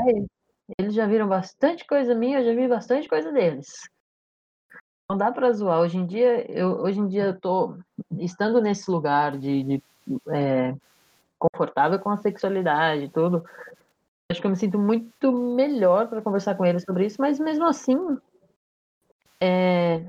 eles 0.80 0.96
já 0.96 1.06
viram 1.06 1.28
bastante 1.28 1.86
coisa 1.86 2.16
minha, 2.16 2.40
eu 2.40 2.46
já 2.46 2.60
vi 2.60 2.68
bastante 2.68 3.08
coisa 3.08 3.32
deles. 3.32 3.88
Não 5.08 5.16
dá 5.16 5.32
pra 5.32 5.52
zoar. 5.52 5.82
Hoje 5.82 6.00
em 6.00 6.08
dia, 6.08 6.52
eu, 6.52 6.70
hoje 6.80 7.00
em 7.00 7.08
dia 7.08 7.26
eu 7.26 7.40
tô 7.40 7.78
estando 8.18 8.60
nesse 8.60 8.90
lugar 8.90 9.38
de, 9.38 9.62
de, 9.62 9.84
é, 10.30 10.74
confortável 11.38 12.00
com 12.00 12.10
a 12.10 12.18
sexualidade 12.18 13.04
e 13.04 13.10
tudo. 13.10 13.46
Acho 14.32 14.42
que 14.42 14.48
eu 14.48 14.52
me 14.52 14.58
sinto 14.58 14.80
muito 14.80 15.32
melhor 15.32 16.08
para 16.08 16.24
conversar 16.24 16.56
com 16.56 16.66
eles 16.66 16.82
sobre 16.82 17.06
isso, 17.06 17.22
mas 17.22 17.40
mesmo 17.40 17.66
assim, 17.66 18.18
é, 19.44 20.06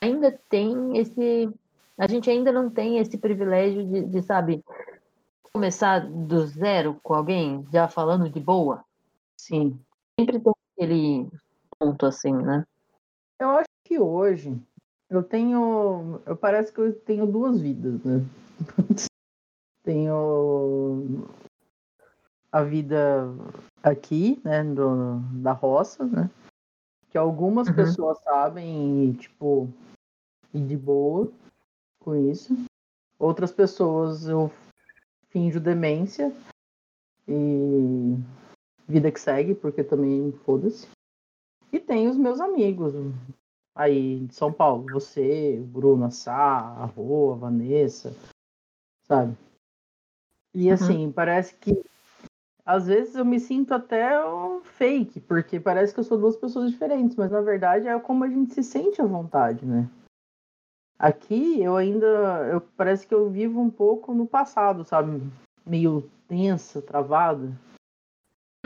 ainda 0.00 0.32
tem 0.48 0.98
esse. 0.98 1.48
A 1.96 2.08
gente 2.08 2.28
ainda 2.28 2.50
não 2.50 2.68
tem 2.68 2.98
esse 2.98 3.16
privilégio 3.16 3.86
de, 3.86 4.04
de, 4.04 4.22
sabe, 4.22 4.64
começar 5.52 6.00
do 6.00 6.44
zero 6.44 6.98
com 7.02 7.14
alguém, 7.14 7.64
já 7.72 7.86
falando 7.86 8.28
de 8.28 8.40
boa. 8.40 8.84
Sim. 9.36 9.78
Sempre 10.18 10.40
tem 10.40 10.52
aquele 10.72 11.28
ponto 11.78 12.04
assim, 12.04 12.32
né? 12.32 12.66
Eu 13.38 13.50
acho 13.50 13.68
que 13.84 13.96
hoje 13.96 14.60
eu 15.08 15.22
tenho. 15.22 16.20
Eu 16.26 16.36
parece 16.36 16.72
que 16.72 16.80
eu 16.80 16.92
tenho 16.92 17.26
duas 17.26 17.60
vidas, 17.60 18.02
né? 18.02 18.24
tenho 19.84 21.28
a 22.50 22.62
vida 22.64 23.28
aqui, 23.82 24.40
né, 24.44 24.64
do, 24.64 25.20
da 25.40 25.52
roça, 25.52 26.04
né? 26.04 26.28
Que 27.10 27.18
algumas 27.18 27.68
Uhum. 27.68 27.74
pessoas 27.74 28.18
sabem 28.22 29.10
e, 29.10 29.14
tipo, 29.14 29.68
e 30.52 30.60
de 30.60 30.76
boa 30.76 31.30
com 32.00 32.14
isso. 32.30 32.54
Outras 33.18 33.50
pessoas 33.50 34.26
eu 34.26 34.50
finjo 35.28 35.60
demência 35.60 36.32
e 37.26 38.16
vida 38.86 39.10
que 39.10 39.20
segue, 39.20 39.54
porque 39.54 39.82
também 39.82 40.32
foda-se. 40.44 40.88
E 41.72 41.78
tem 41.78 42.08
os 42.08 42.16
meus 42.16 42.40
amigos 42.40 42.94
aí 43.74 44.26
de 44.26 44.34
São 44.34 44.52
Paulo, 44.52 44.88
você, 44.88 45.58
o 45.60 45.64
Bruno, 45.64 46.06
a 46.06 46.10
Sá, 46.10 46.32
a 46.32 46.84
Rô, 46.84 47.32
a 47.32 47.36
Vanessa, 47.36 48.14
sabe? 49.04 49.36
E 50.54 50.70
assim, 50.70 51.12
parece 51.12 51.54
que 51.54 51.84
às 52.68 52.86
vezes 52.86 53.14
eu 53.14 53.24
me 53.24 53.40
sinto 53.40 53.72
até 53.72 54.22
um 54.22 54.60
fake, 54.60 55.20
porque 55.20 55.58
parece 55.58 55.94
que 55.94 56.00
eu 56.00 56.04
sou 56.04 56.18
duas 56.18 56.36
pessoas 56.36 56.70
diferentes, 56.70 57.16
mas 57.16 57.30
na 57.30 57.40
verdade 57.40 57.88
é 57.88 57.98
como 57.98 58.24
a 58.24 58.28
gente 58.28 58.52
se 58.52 58.62
sente 58.62 59.00
à 59.00 59.06
vontade, 59.06 59.64
né? 59.64 59.88
Aqui 60.98 61.62
eu 61.62 61.78
ainda, 61.78 62.06
eu 62.52 62.60
parece 62.60 63.06
que 63.06 63.14
eu 63.14 63.30
vivo 63.30 63.58
um 63.58 63.70
pouco 63.70 64.12
no 64.12 64.26
passado, 64.26 64.84
sabe? 64.84 65.18
Meio 65.64 66.10
tensa, 66.28 66.82
travada. 66.82 67.58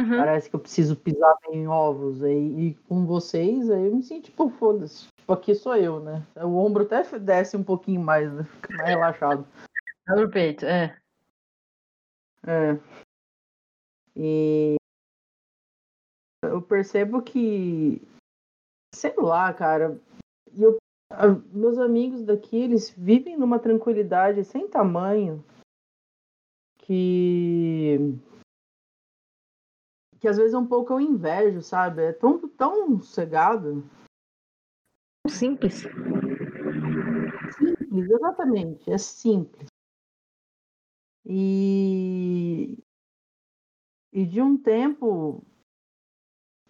Uhum. 0.00 0.16
Parece 0.16 0.50
que 0.50 0.56
eu 0.56 0.60
preciso 0.60 0.96
pisar 0.96 1.36
em 1.52 1.68
ovos 1.68 2.24
aí 2.24 2.70
e 2.70 2.74
com 2.88 3.06
vocês, 3.06 3.70
aí 3.70 3.86
eu 3.86 3.94
me 3.94 4.02
sinto 4.02 4.24
tipo, 4.24 4.50
foda-se. 4.50 5.06
Tipo, 5.16 5.32
aqui 5.32 5.54
sou 5.54 5.76
eu, 5.76 6.00
né? 6.00 6.26
O 6.34 6.56
ombro 6.56 6.82
até 6.82 7.04
desce 7.20 7.56
um 7.56 7.62
pouquinho 7.62 8.00
mais, 8.00 8.32
né? 8.32 8.42
Fica 8.42 8.74
mais 8.78 8.88
relaxado. 8.88 9.46
Abre 10.08 10.24
o 10.24 10.30
peito, 10.30 10.66
é. 10.66 10.98
É. 12.44 12.76
E 14.16 14.76
eu 16.44 16.60
percebo 16.60 17.22
que, 17.22 18.02
sei 18.94 19.14
lá, 19.16 19.52
cara, 19.54 20.00
e 20.52 20.62
eu, 20.62 20.76
a- 21.10 21.28
meus 21.52 21.78
amigos 21.78 22.22
daqui, 22.24 22.56
eles 22.56 22.90
vivem 22.90 23.36
numa 23.36 23.58
tranquilidade 23.58 24.44
sem 24.44 24.68
tamanho 24.68 25.44
que 26.78 27.96
que 30.20 30.28
às 30.28 30.36
vezes 30.36 30.54
é 30.54 30.58
um 30.58 30.66
pouco 30.66 30.92
eu 30.92 31.00
invejo, 31.00 31.60
sabe? 31.62 32.02
É 32.02 32.12
tão, 32.12 32.48
tão 32.50 33.00
cegado. 33.02 33.82
Simples. 35.28 35.82
Simples, 37.56 38.10
exatamente, 38.10 38.90
é 38.90 38.98
simples. 38.98 39.66
E, 41.26 42.78
e 44.12 44.26
de 44.26 44.40
um 44.40 44.56
tempo 44.56 45.42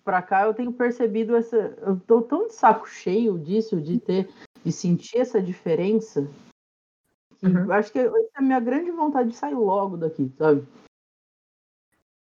pra 0.04 0.22
cá, 0.22 0.44
eu 0.46 0.54
tenho 0.54 0.72
percebido 0.72 1.34
essa. 1.36 1.56
Eu 1.56 1.98
tô 2.00 2.22
tão 2.22 2.46
de 2.46 2.54
saco 2.54 2.88
cheio 2.88 3.38
disso, 3.38 3.80
de 3.80 3.98
ter, 3.98 4.28
de 4.64 4.70
sentir 4.72 5.18
essa 5.18 5.42
diferença. 5.42 6.28
Que 7.38 7.46
Uhum. 7.46 7.64
eu 7.64 7.72
Acho 7.72 7.92
que 7.92 7.98
essa 7.98 8.16
é 8.16 8.28
a 8.36 8.42
minha 8.42 8.60
grande 8.60 8.90
vontade 8.90 9.30
de 9.30 9.36
sair 9.36 9.54
logo 9.54 9.96
daqui, 9.96 10.30
sabe? 10.38 10.62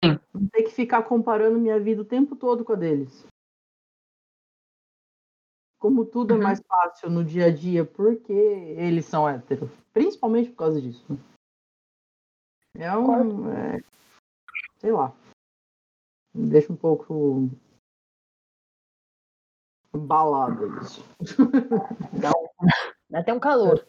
Sim. 0.04 0.20
Não 0.34 0.48
ter 0.48 0.64
que 0.64 0.72
ficar 0.72 1.04
comparando 1.04 1.60
minha 1.60 1.80
vida 1.80 2.02
o 2.02 2.06
tempo 2.06 2.36
todo 2.36 2.66
com 2.66 2.74
a 2.74 2.76
deles. 2.76 3.26
Como 5.80 6.06
tudo 6.06 6.34
Uhum. 6.34 6.40
é 6.40 6.44
mais 6.44 6.62
fácil 6.68 7.10
no 7.10 7.24
dia 7.24 7.46
a 7.48 7.52
dia, 7.52 7.86
porque 7.86 8.32
eles 8.34 9.06
são 9.06 9.28
héteros. 9.28 9.70
Principalmente 9.92 10.50
por 10.50 10.58
causa 10.58 10.82
disso. 10.82 11.06
É 12.76 12.96
um. 12.98 13.52
é, 13.52 13.84
sei 14.84 14.92
lá. 14.92 15.14
Me 16.36 16.50
deixa 16.50 16.74
um 16.74 16.76
pouco. 16.76 17.50
embalado 19.96 20.82
isso. 20.82 21.02
Dá, 22.20 22.32
um- 22.32 22.68
dá 23.10 23.20
até 23.20 23.34
um 23.34 23.40
calor 23.40 23.86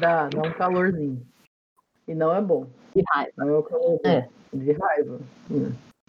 Dá, 0.00 0.28
dá 0.28 0.42
um 0.42 0.52
calorzinho. 0.54 1.24
E 2.08 2.14
não 2.14 2.34
é 2.34 2.40
bom. 2.40 2.66
de 2.96 3.02
raiva. 3.12 3.32
Não 3.36 3.48
é 3.48 3.58
o 3.58 3.62
calor. 3.62 4.00
É. 4.04 4.28
de 4.52 4.72
raiva. 4.72 5.20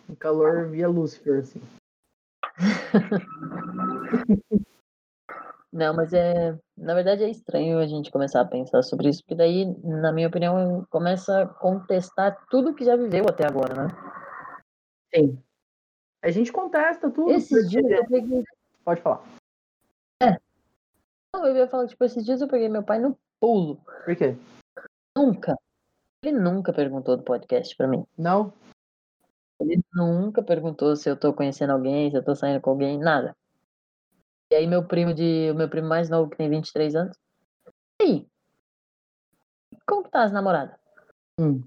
Um 0.09 0.15
calor 0.15 0.69
via 0.69 0.87
Lúcifer, 0.87 1.41
assim. 1.41 1.61
Não, 5.71 5.93
mas 5.93 6.13
é. 6.13 6.57
Na 6.75 6.93
verdade 6.95 7.23
é 7.23 7.29
estranho 7.29 7.79
a 7.79 7.85
gente 7.85 8.11
começar 8.11 8.41
a 8.41 8.45
pensar 8.45 8.81
sobre 8.81 9.09
isso, 9.09 9.21
porque 9.21 9.35
daí, 9.35 9.65
na 9.83 10.11
minha 10.11 10.27
opinião, 10.27 10.85
começa 10.89 11.43
a 11.43 11.47
contestar 11.47 12.37
tudo 12.49 12.73
que 12.73 12.85
já 12.85 12.95
viveu 12.95 13.25
até 13.29 13.45
agora, 13.45 13.73
né? 13.75 13.87
Sim. 15.13 15.41
A 16.21 16.31
gente 16.31 16.51
contesta 16.51 17.09
tudo. 17.09 17.31
Esses 17.31 17.69
dias 17.69 17.85
eu 17.85 18.05
peguei. 18.07 18.43
Pode 18.83 19.01
falar. 19.01 19.23
Não, 21.33 21.45
eu 21.45 21.55
ia 21.55 21.67
falar, 21.67 21.87
tipo, 21.87 22.03
esses 22.03 22.25
dias 22.25 22.41
eu 22.41 22.47
peguei 22.47 22.67
meu 22.67 22.83
pai 22.83 22.99
no 22.99 23.17
pulo. 23.39 23.77
Por 24.03 24.15
quê? 24.15 24.35
Nunca. 25.15 25.55
Ele 26.23 26.37
nunca 26.37 26.73
perguntou 26.73 27.15
do 27.15 27.23
podcast 27.23 27.75
pra 27.77 27.87
mim. 27.87 28.05
Não? 28.17 28.51
Ele 29.59 29.79
nunca 29.93 30.41
perguntou 30.41 30.95
se 30.95 31.09
eu 31.09 31.15
tô 31.15 31.33
conhecendo 31.33 31.71
alguém, 31.71 32.09
se 32.09 32.17
eu 32.17 32.23
tô 32.23 32.35
saindo 32.35 32.59
com 32.59 32.71
alguém, 32.71 32.97
nada. 32.97 33.35
E 34.51 34.55
aí 34.55 34.67
meu 34.67 34.87
primo 34.87 35.13
de. 35.13 35.51
O 35.51 35.55
meu 35.55 35.69
primo 35.69 35.87
mais 35.87 36.09
novo, 36.09 36.29
que 36.29 36.37
tem 36.37 36.49
23 36.49 36.95
anos. 36.95 37.17
E 38.01 38.03
aí? 38.03 38.29
Como 39.87 40.03
que 40.03 40.09
tá 40.09 40.23
as 40.23 40.31
namoradas? 40.31 40.79
Hum. 41.39 41.63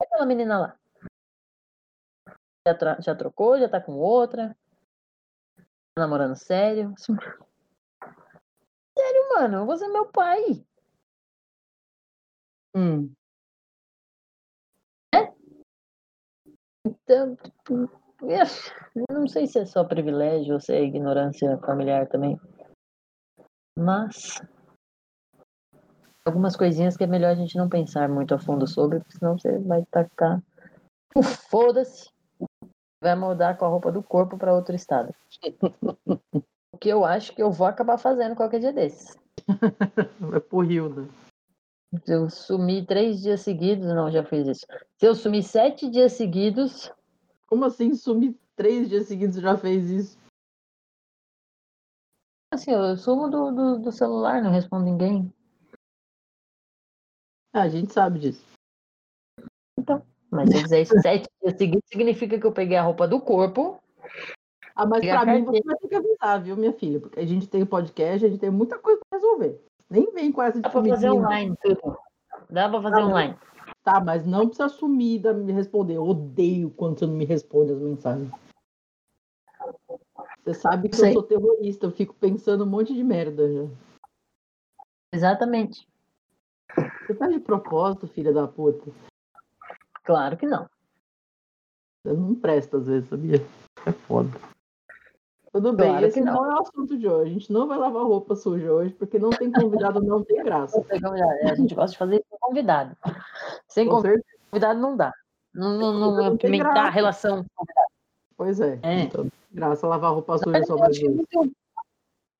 Aquela 0.00 0.26
menina 0.26 0.58
lá? 0.58 0.78
Já, 2.66 3.00
já 3.00 3.14
trocou, 3.14 3.58
já 3.58 3.68
tá 3.68 3.80
com 3.80 3.92
outra? 3.92 4.56
Tá 5.94 6.02
namorando 6.02 6.36
sério? 6.36 6.94
Sério, 8.98 9.28
mano, 9.34 9.66
você 9.66 9.84
é 9.84 9.88
meu 9.88 10.06
pai. 10.06 10.64
Hum. 12.74 13.14
Então, 16.86 17.36
tipo, 17.36 17.74
é, 17.74 17.88
eu 17.88 18.05
não 19.10 19.28
sei 19.28 19.46
se 19.46 19.58
é 19.58 19.66
só 19.66 19.84
privilégio 19.84 20.54
ou 20.54 20.60
se 20.60 20.72
é 20.72 20.82
ignorância 20.82 21.58
familiar 21.58 22.08
também. 22.08 22.40
Mas 23.78 24.40
algumas 26.24 26.56
coisinhas 26.56 26.96
que 26.96 27.04
é 27.04 27.06
melhor 27.06 27.30
a 27.30 27.34
gente 27.34 27.56
não 27.56 27.68
pensar 27.68 28.08
muito 28.08 28.34
a 28.34 28.38
fundo 28.38 28.66
sobre, 28.66 28.98
porque 29.00 29.18
senão 29.18 29.38
você 29.38 29.58
vai 29.58 29.84
tacar. 29.86 30.42
o 31.14 31.22
Foda-se. 31.22 32.10
Vai 33.02 33.14
mudar 33.14 33.56
com 33.58 33.64
a 33.64 33.68
roupa 33.68 33.92
do 33.92 34.02
corpo 34.02 34.36
para 34.38 34.54
outro 34.54 34.74
estado. 34.74 35.14
O 36.74 36.78
que 36.78 36.90
eu 36.90 37.06
acho 37.06 37.34
que 37.34 37.42
eu 37.42 37.50
vou 37.50 37.66
acabar 37.66 37.96
fazendo 37.96 38.36
qualquer 38.36 38.60
dia 38.60 38.72
desses. 38.72 39.16
É 40.34 40.40
pro 40.40 40.60
Rio, 40.60 40.90
né? 40.90 41.08
Se 42.04 42.12
eu 42.12 42.28
sumir 42.28 42.84
três 42.84 43.22
dias 43.22 43.40
seguidos, 43.40 43.86
não, 43.86 44.10
já 44.10 44.22
fiz 44.22 44.46
isso. 44.46 44.66
Se 44.98 45.06
eu 45.06 45.14
sumir 45.14 45.42
sete 45.42 45.88
dias 45.88 46.12
seguidos, 46.12 46.92
Como 47.46 47.64
assim 47.64 47.94
sumir 47.94 48.34
três 48.54 48.88
dias 48.88 49.06
seguidos 49.06 49.36
já 49.36 49.56
fez 49.56 49.90
isso? 49.90 50.26
assim, 52.52 52.72
eu 52.72 52.96
sumo 52.96 53.28
do, 53.28 53.52
do, 53.52 53.78
do 53.78 53.92
celular, 53.92 54.42
não 54.42 54.50
respondo 54.50 54.84
ninguém. 54.84 55.32
Ah, 57.52 57.62
a 57.62 57.68
gente 57.68 57.92
sabe 57.92 58.18
disso. 58.18 58.44
Mas 60.30 60.50
se 60.50 60.56
eu 60.56 60.62
fizer 60.62 60.82
isso 60.82 60.94
sete 61.00 61.28
dias 61.40 61.56
seguidos, 61.56 61.88
significa 61.88 62.38
que 62.38 62.46
eu 62.46 62.52
peguei 62.52 62.76
a 62.76 62.82
roupa 62.82 63.06
do 63.06 63.20
corpo. 63.20 63.80
Ah, 64.74 64.86
mas 64.86 65.00
pra 65.00 65.24
mim 65.24 65.44
você 65.44 65.62
vai 65.64 65.76
ter 65.76 65.88
que 65.88 65.94
avisar, 65.94 66.42
viu, 66.42 66.56
minha 66.56 66.72
filha? 66.72 67.00
Porque 67.00 67.20
a 67.20 67.26
gente 67.26 67.46
tem 67.46 67.64
podcast, 67.64 68.26
a 68.26 68.28
gente 68.28 68.40
tem 68.40 68.50
muita 68.50 68.78
coisa 68.78 69.00
pra 69.08 69.18
resolver. 69.18 69.62
Nem 69.88 70.12
vem 70.12 70.32
com 70.32 70.42
essa 70.42 70.58
de 70.58 70.62
Dá 70.62 70.70
pra 70.70 70.82
fazer 70.82 71.10
online 71.10 71.56
tudo. 71.62 71.98
Dá 72.50 72.68
pra 72.68 72.82
fazer 72.82 72.96
Tá 72.96 73.06
online. 73.06 73.38
Tá, 73.86 74.00
mas 74.00 74.26
não 74.26 74.48
precisa 74.48 74.68
sumir 74.68 75.24
e 75.24 75.32
me 75.32 75.52
responder. 75.52 75.94
Eu 75.94 76.02
odeio 76.02 76.70
quando 76.70 76.98
você 76.98 77.06
não 77.06 77.14
me 77.14 77.24
responde 77.24 77.70
as 77.70 77.78
mensagens. 77.78 78.28
Você 80.42 80.54
sabe 80.54 80.88
que 80.88 80.96
Sei. 80.96 81.10
eu 81.10 81.12
sou 81.12 81.22
terrorista, 81.22 81.86
eu 81.86 81.92
fico 81.92 82.12
pensando 82.14 82.64
um 82.64 82.68
monte 82.68 82.92
de 82.92 83.04
merda 83.04 83.48
já. 83.48 83.70
Exatamente. 85.12 85.88
Você 87.06 87.14
tá 87.14 87.28
de 87.28 87.38
propósito, 87.38 88.08
filha 88.08 88.32
da 88.32 88.48
puta. 88.48 88.90
Claro 90.02 90.36
que 90.36 90.46
não. 90.46 90.68
Você 92.02 92.12
não 92.12 92.34
presta 92.34 92.78
às 92.78 92.88
vezes, 92.88 93.08
sabia? 93.08 93.36
É 93.86 93.92
foda. 93.92 94.30
Tudo 95.52 95.72
bem, 95.72 95.90
Claro 95.90 96.06
esse 96.06 96.20
não. 96.20 96.34
não. 96.34 96.50
é 96.50 96.54
o 96.56 96.60
assunto 96.60 96.98
de 96.98 97.06
hoje. 97.08 97.30
A 97.30 97.32
gente 97.34 97.52
não 97.52 97.68
vai 97.68 97.78
lavar 97.78 98.02
roupa 98.02 98.34
suja 98.34 98.72
hoje, 98.72 98.92
porque 98.94 99.16
não 99.16 99.30
tem 99.30 99.50
convidado, 99.52 100.02
não 100.02 100.24
tem 100.24 100.42
graça. 100.42 100.76
Não 100.76 100.84
tem 100.84 101.00
convidado. 101.00 101.32
É, 101.40 101.50
A 101.50 101.54
gente 101.54 101.74
gosta 101.74 101.92
de 101.92 101.98
fazer 101.98 102.16
isso 102.16 102.24
com 102.28 102.36
convidado. 102.38 102.96
Sem 103.68 103.88
certeza. 103.90 104.22
convidado 104.50 104.80
não 104.80 104.96
dá. 104.96 105.12
Não, 105.54 105.78
não, 105.78 105.92
Não 105.92 106.36
não 106.36 106.76
a 106.76 106.90
relação. 106.90 107.44
Pois 108.36 108.60
é. 108.60 108.78
É. 108.82 109.00
Então, 109.00 109.26
graça 109.50 109.86
lavar 109.86 110.12
roupa 110.12 110.38
suja 110.38 110.62
só 110.64 110.74
Eu 110.74 110.78
mais 110.78 110.90
acho, 110.90 111.00
que 111.00 111.06
é 111.06 111.10
muito, 111.10 111.52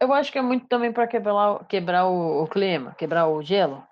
eu 0.00 0.12
acho 0.12 0.32
que 0.32 0.38
é 0.38 0.42
muito 0.42 0.66
também 0.66 0.92
para 0.92 1.06
quebrar, 1.06 1.52
o- 1.52 1.64
quebrar 1.64 2.06
o, 2.06 2.42
o 2.42 2.46
clima, 2.46 2.94
quebrar 2.94 3.28
o 3.28 3.42
gelo. 3.42 3.82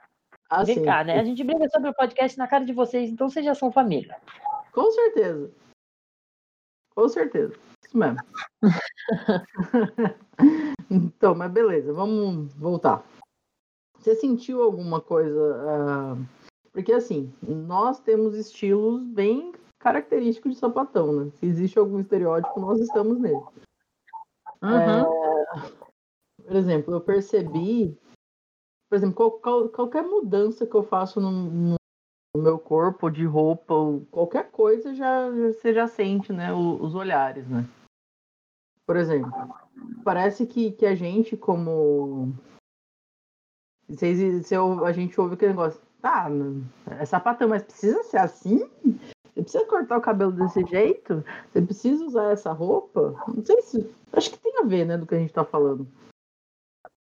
Ah, 0.51 0.63
Vem 0.63 0.77
sim. 0.77 0.85
cá, 0.85 1.03
né? 1.03 1.19
A 1.19 1.25
gente 1.25 1.43
briga 1.43 1.69
sobre 1.71 1.89
o 1.89 1.95
podcast 1.95 2.37
na 2.39 2.47
cara 2.47 2.65
de 2.65 2.73
vocês, 2.75 3.11
então 3.11 3.29
vocês 3.31 3.45
já 3.45 3.55
são 3.55 3.73
família. 3.73 4.15
Com 4.73 4.91
certeza. 4.93 5.51
Com 6.95 7.09
certeza. 7.09 7.55
Isso 7.85 7.97
mesmo. 7.97 8.19
então, 10.91 11.35
mas 11.35 11.51
beleza, 11.51 11.93
vamos 11.93 12.53
voltar. 12.55 13.03
Você 13.99 14.15
sentiu 14.15 14.63
alguma 14.63 15.01
coisa? 15.01 15.57
ah, 15.67 16.17
Porque 16.75 16.93
assim, 16.93 17.33
nós 17.41 18.01
temos 18.01 18.35
estilos 18.35 19.01
bem 19.05 19.53
característicos 19.79 20.55
de 20.55 20.59
sapatão, 20.59 21.13
né? 21.13 21.31
Se 21.37 21.47
existe 21.47 21.79
algum 21.79 22.01
estereótipo, 22.01 22.59
nós 22.61 22.81
estamos 22.81 23.19
nele. 23.21 23.37
Uhum. 24.61 25.63
Por 26.45 26.57
exemplo, 26.57 26.93
eu 26.95 27.01
percebi, 27.01 27.97
por 28.91 28.97
exemplo, 28.97 29.15
qual- 29.15 29.39
qual- 29.41 29.69
qualquer 29.69 30.03
mudança 30.03 30.67
que 30.67 30.75
eu 30.75 30.83
faço 30.83 31.21
no, 31.21 31.31
no- 31.31 31.75
meu 32.37 32.59
corpo, 32.59 33.09
de 33.09 33.25
roupa, 33.25 33.73
ou 33.73 34.05
qualquer 34.07 34.51
coisa, 34.51 34.93
já, 34.93 35.31
você 35.31 35.73
já 35.73 35.87
sente, 35.87 36.33
né, 36.33 36.53
o- 36.53 36.83
os 36.83 36.93
olhares, 36.97 37.49
né? 37.49 37.65
Por 38.85 38.97
exemplo, 38.97 39.31
parece 40.03 40.45
que, 40.45 40.73
que 40.73 40.85
a 40.85 40.97
gente, 40.97 41.37
como. 41.37 42.35
Vocês, 43.89 44.47
se 44.47 44.55
eu- 44.55 44.85
a 44.85 44.93
gente 44.93 45.19
ouve 45.21 45.35
aquele 45.35 45.53
negócio, 45.53 45.81
tá, 46.05 46.29
é 47.01 47.05
sapatão, 47.07 47.49
mas 47.49 47.63
precisa 47.63 48.03
ser 48.05 48.19
assim? 48.19 48.59
Você 49.35 49.43
precisa 49.43 49.65
cortar 49.65 49.97
o 49.97 50.03
cabelo 50.03 50.33
desse 50.33 50.63
jeito? 50.67 51.25
Você 51.51 51.63
precisa 51.63 52.05
usar 52.05 52.31
essa 52.31 52.53
roupa? 52.53 53.15
Não 53.27 53.43
sei 53.43 53.63
se. 53.63 53.91
Acho 54.13 54.31
que 54.31 54.39
tem 54.39 54.59
a 54.59 54.65
ver, 54.65 54.85
né, 54.85 54.99
do 54.99 55.07
que 55.07 55.15
a 55.15 55.19
gente 55.19 55.33
tá 55.33 55.45
falando. 55.45 55.89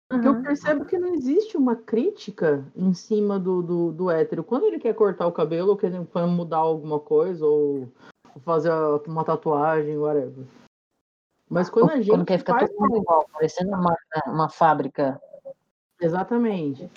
Porque 0.09 0.27
eu 0.27 0.35
Uhum. 0.35 0.43
percebo 0.43 0.85
que 0.85 0.99
não 0.99 1.15
existe 1.15 1.57
uma 1.57 1.77
crítica 1.77 2.65
em 2.75 2.93
cima 2.93 3.39
do, 3.39 3.63
do, 3.63 3.93
do 3.93 4.11
hétero. 4.11 4.43
Quando 4.43 4.67
ele 4.67 4.81
quer 4.81 4.93
cortar 4.93 5.29
o 5.29 5.33
cabelo, 5.33 5.71
ou 5.71 5.77
quer 5.77 5.93
mudar 6.27 6.59
alguma 6.59 6.99
coisa, 6.99 7.47
ou 7.47 7.89
fazer 8.45 8.73
uma 9.07 9.25
tatuagem, 9.25 9.97
whatever. 9.97 10.45
Mas 11.49 11.71
quando 11.71 11.91
a 11.91 11.97
gente 11.97 12.11
Quando 12.11 12.27
quer 12.27 12.39
ficar 12.39 12.59
faz 12.59 12.71
todo 12.71 12.81
mundo 12.81 13.03
igual, 13.03 13.25
parecendo 13.33 13.71
uma, 13.71 13.97
uma 14.27 14.49
fábrica. 14.51 15.21
Exatamente. 16.01 16.91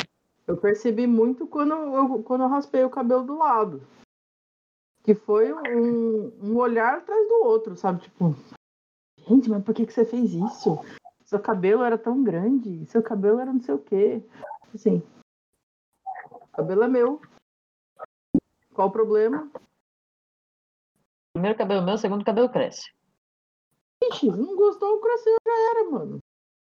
Eu 0.46 0.58
percebi 0.58 1.08
muito 1.08 1.48
quando 1.48 1.74
eu, 1.74 2.24
quando 2.24 2.42
eu 2.42 2.50
raspei 2.50 2.84
o 2.84 2.90
cabelo 2.90 3.24
do 3.24 3.38
lado. 3.38 3.82
Que 5.04 5.16
foi 5.16 5.54
um, 5.54 6.32
um 6.42 6.58
olhar 6.58 6.98
atrás 6.98 7.28
do 7.28 7.46
outro, 7.46 7.76
sabe? 7.76 8.02
Tipo, 8.02 8.36
gente, 9.18 9.50
mas 9.50 9.64
por 9.64 9.74
que, 9.74 9.86
que 9.86 9.94
você 9.94 10.06
fez 10.06 10.34
isso? 10.34 10.80
Seu 11.26 11.40
cabelo 11.40 11.84
era 11.84 11.98
tão 11.98 12.24
grande, 12.24 12.86
seu 12.86 13.02
cabelo 13.02 13.40
era 13.40 13.52
não 13.52 13.62
sei 13.62 13.76
o 13.76 13.80
quê. 13.80 14.24
Assim, 14.74 15.02
o 16.32 16.48
cabelo 16.48 16.84
é 16.84 16.88
meu. 16.88 17.22
Qual 18.74 18.88
o 18.88 18.92
problema? 18.92 19.50
Primeiro 21.34 21.58
cabelo 21.58 21.86
meu, 21.86 21.98
segundo 21.98 22.26
cabelo 22.26 22.50
cresce. 22.50 22.92
Ixi, 24.04 24.28
não 24.28 24.56
gostou, 24.56 24.98
o 24.98 25.00
coração 25.00 25.34
já 25.46 25.72
era, 25.72 25.90
mano. 25.90 26.20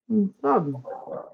Hum, 0.09 0.33
sabe? 0.41 0.73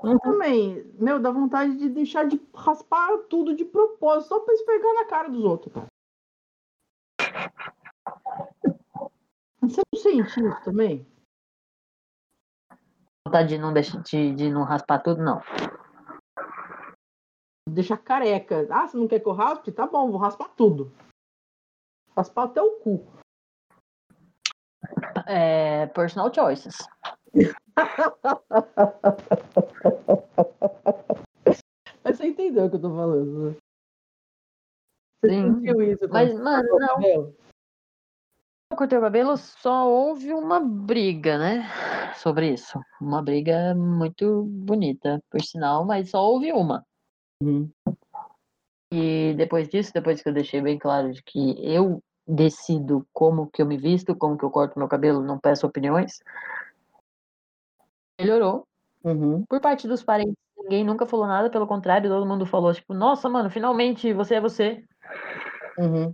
Eu 0.05 0.21
também, 0.21 0.85
meu, 0.95 1.19
dá 1.19 1.31
vontade 1.31 1.77
de 1.77 1.89
deixar 1.89 2.29
de 2.29 2.41
raspar 2.55 3.19
tudo 3.29 3.55
de 3.57 3.65
propósito, 3.65 4.29
só 4.29 4.41
pra 4.41 4.55
esfregar 4.55 4.95
na 4.95 5.05
cara 5.07 5.29
dos 5.29 5.45
outros, 5.45 5.73
cara. 5.73 5.87
Você 9.61 9.81
não 9.93 10.01
sente 10.01 10.41
isso 10.41 10.65
também? 10.65 11.07
Vontade 13.27 13.49
de 13.49 13.59
não, 13.59 13.73
deixar, 13.73 14.01
de, 14.03 14.35
de 14.35 14.51
não 14.51 14.63
raspar 14.63 15.01
tudo, 15.01 15.23
não. 15.23 15.43
Deixar 17.69 17.99
careca. 17.99 18.67
Ah, 18.71 18.87
você 18.87 18.97
não 18.97 19.09
quer 19.09 19.21
que 19.21 19.29
eu 19.29 19.33
raspe? 19.33 19.73
Tá 19.73 19.87
bom, 19.87 20.11
vou 20.11 20.21
raspar 20.21 20.49
tudo. 20.51 20.93
Raspar 22.17 22.45
até 22.45 22.63
o 22.63 22.79
cu. 22.81 23.07
É, 25.27 25.87
personal 25.89 26.33
choices. 26.33 26.77
Mas 32.05 32.17
você 32.17 32.27
entendeu 32.27 32.67
o 32.67 32.71
que 32.71 32.77
eu 32.77 32.81
tô 32.81 32.91
falando, 32.91 33.51
né? 33.51 33.57
Você 35.21 35.31
Sim. 35.31 35.55
sentiu 35.55 35.83
isso? 35.83 36.09
Mas, 36.11 36.39
mano, 36.39 36.69
não. 36.79 36.89
cabelo? 36.89 37.35
Eu 38.71 38.77
cortei 38.77 38.99
o 38.99 39.01
cabelo, 39.01 39.37
só 39.37 39.89
houve 39.89 40.33
uma 40.33 40.61
briga, 40.61 41.39
né? 41.39 41.65
Sobre 42.17 42.53
isso. 42.53 42.79
Uma 43.01 43.23
briga 43.23 43.75
muito 43.75 44.45
bonita, 44.45 45.21
por 45.31 45.43
sinal, 45.43 45.85
mas 45.85 46.11
só 46.11 46.23
houve 46.23 46.53
uma. 46.53 46.85
Uhum. 47.43 47.71
E 48.93 49.35
depois 49.37 49.69
disso, 49.69 49.93
depois 49.93 50.23
que 50.23 50.29
eu 50.29 50.33
deixei 50.33 50.61
bem 50.61 50.79
claro 50.79 51.13
de 51.13 51.23
que 51.23 51.57
eu 51.59 52.03
decido 52.27 53.07
como 53.13 53.51
que 53.51 53.63
eu 53.63 53.67
me 53.67 53.79
visto, 53.79 54.15
como 54.15 54.37
que 54.37 54.45
eu 54.45 54.51
corto 54.51 54.79
meu 54.79 54.89
cabelo, 54.89 55.23
não 55.23 55.39
peço 55.39 55.67
opiniões, 55.67 56.19
melhorou. 58.19 58.67
Uhum. 59.05 59.45
Por 59.47 59.61
parte 59.61 59.87
dos 59.87 60.03
parentes, 60.03 60.35
ninguém 60.57 60.85
nunca 60.85 61.07
falou 61.07 61.27
nada, 61.27 61.51
pelo 61.51 61.67
contrário, 61.67 62.11
todo 62.11 62.27
mundo 62.27 62.45
falou, 62.45 62.75
tipo, 62.75 62.93
nossa, 62.93 63.29
mano, 63.29 63.49
finalmente 63.49 64.13
você 64.13 64.37
é 64.37 64.41
você. 64.41 64.85
Uhum. 65.79 66.13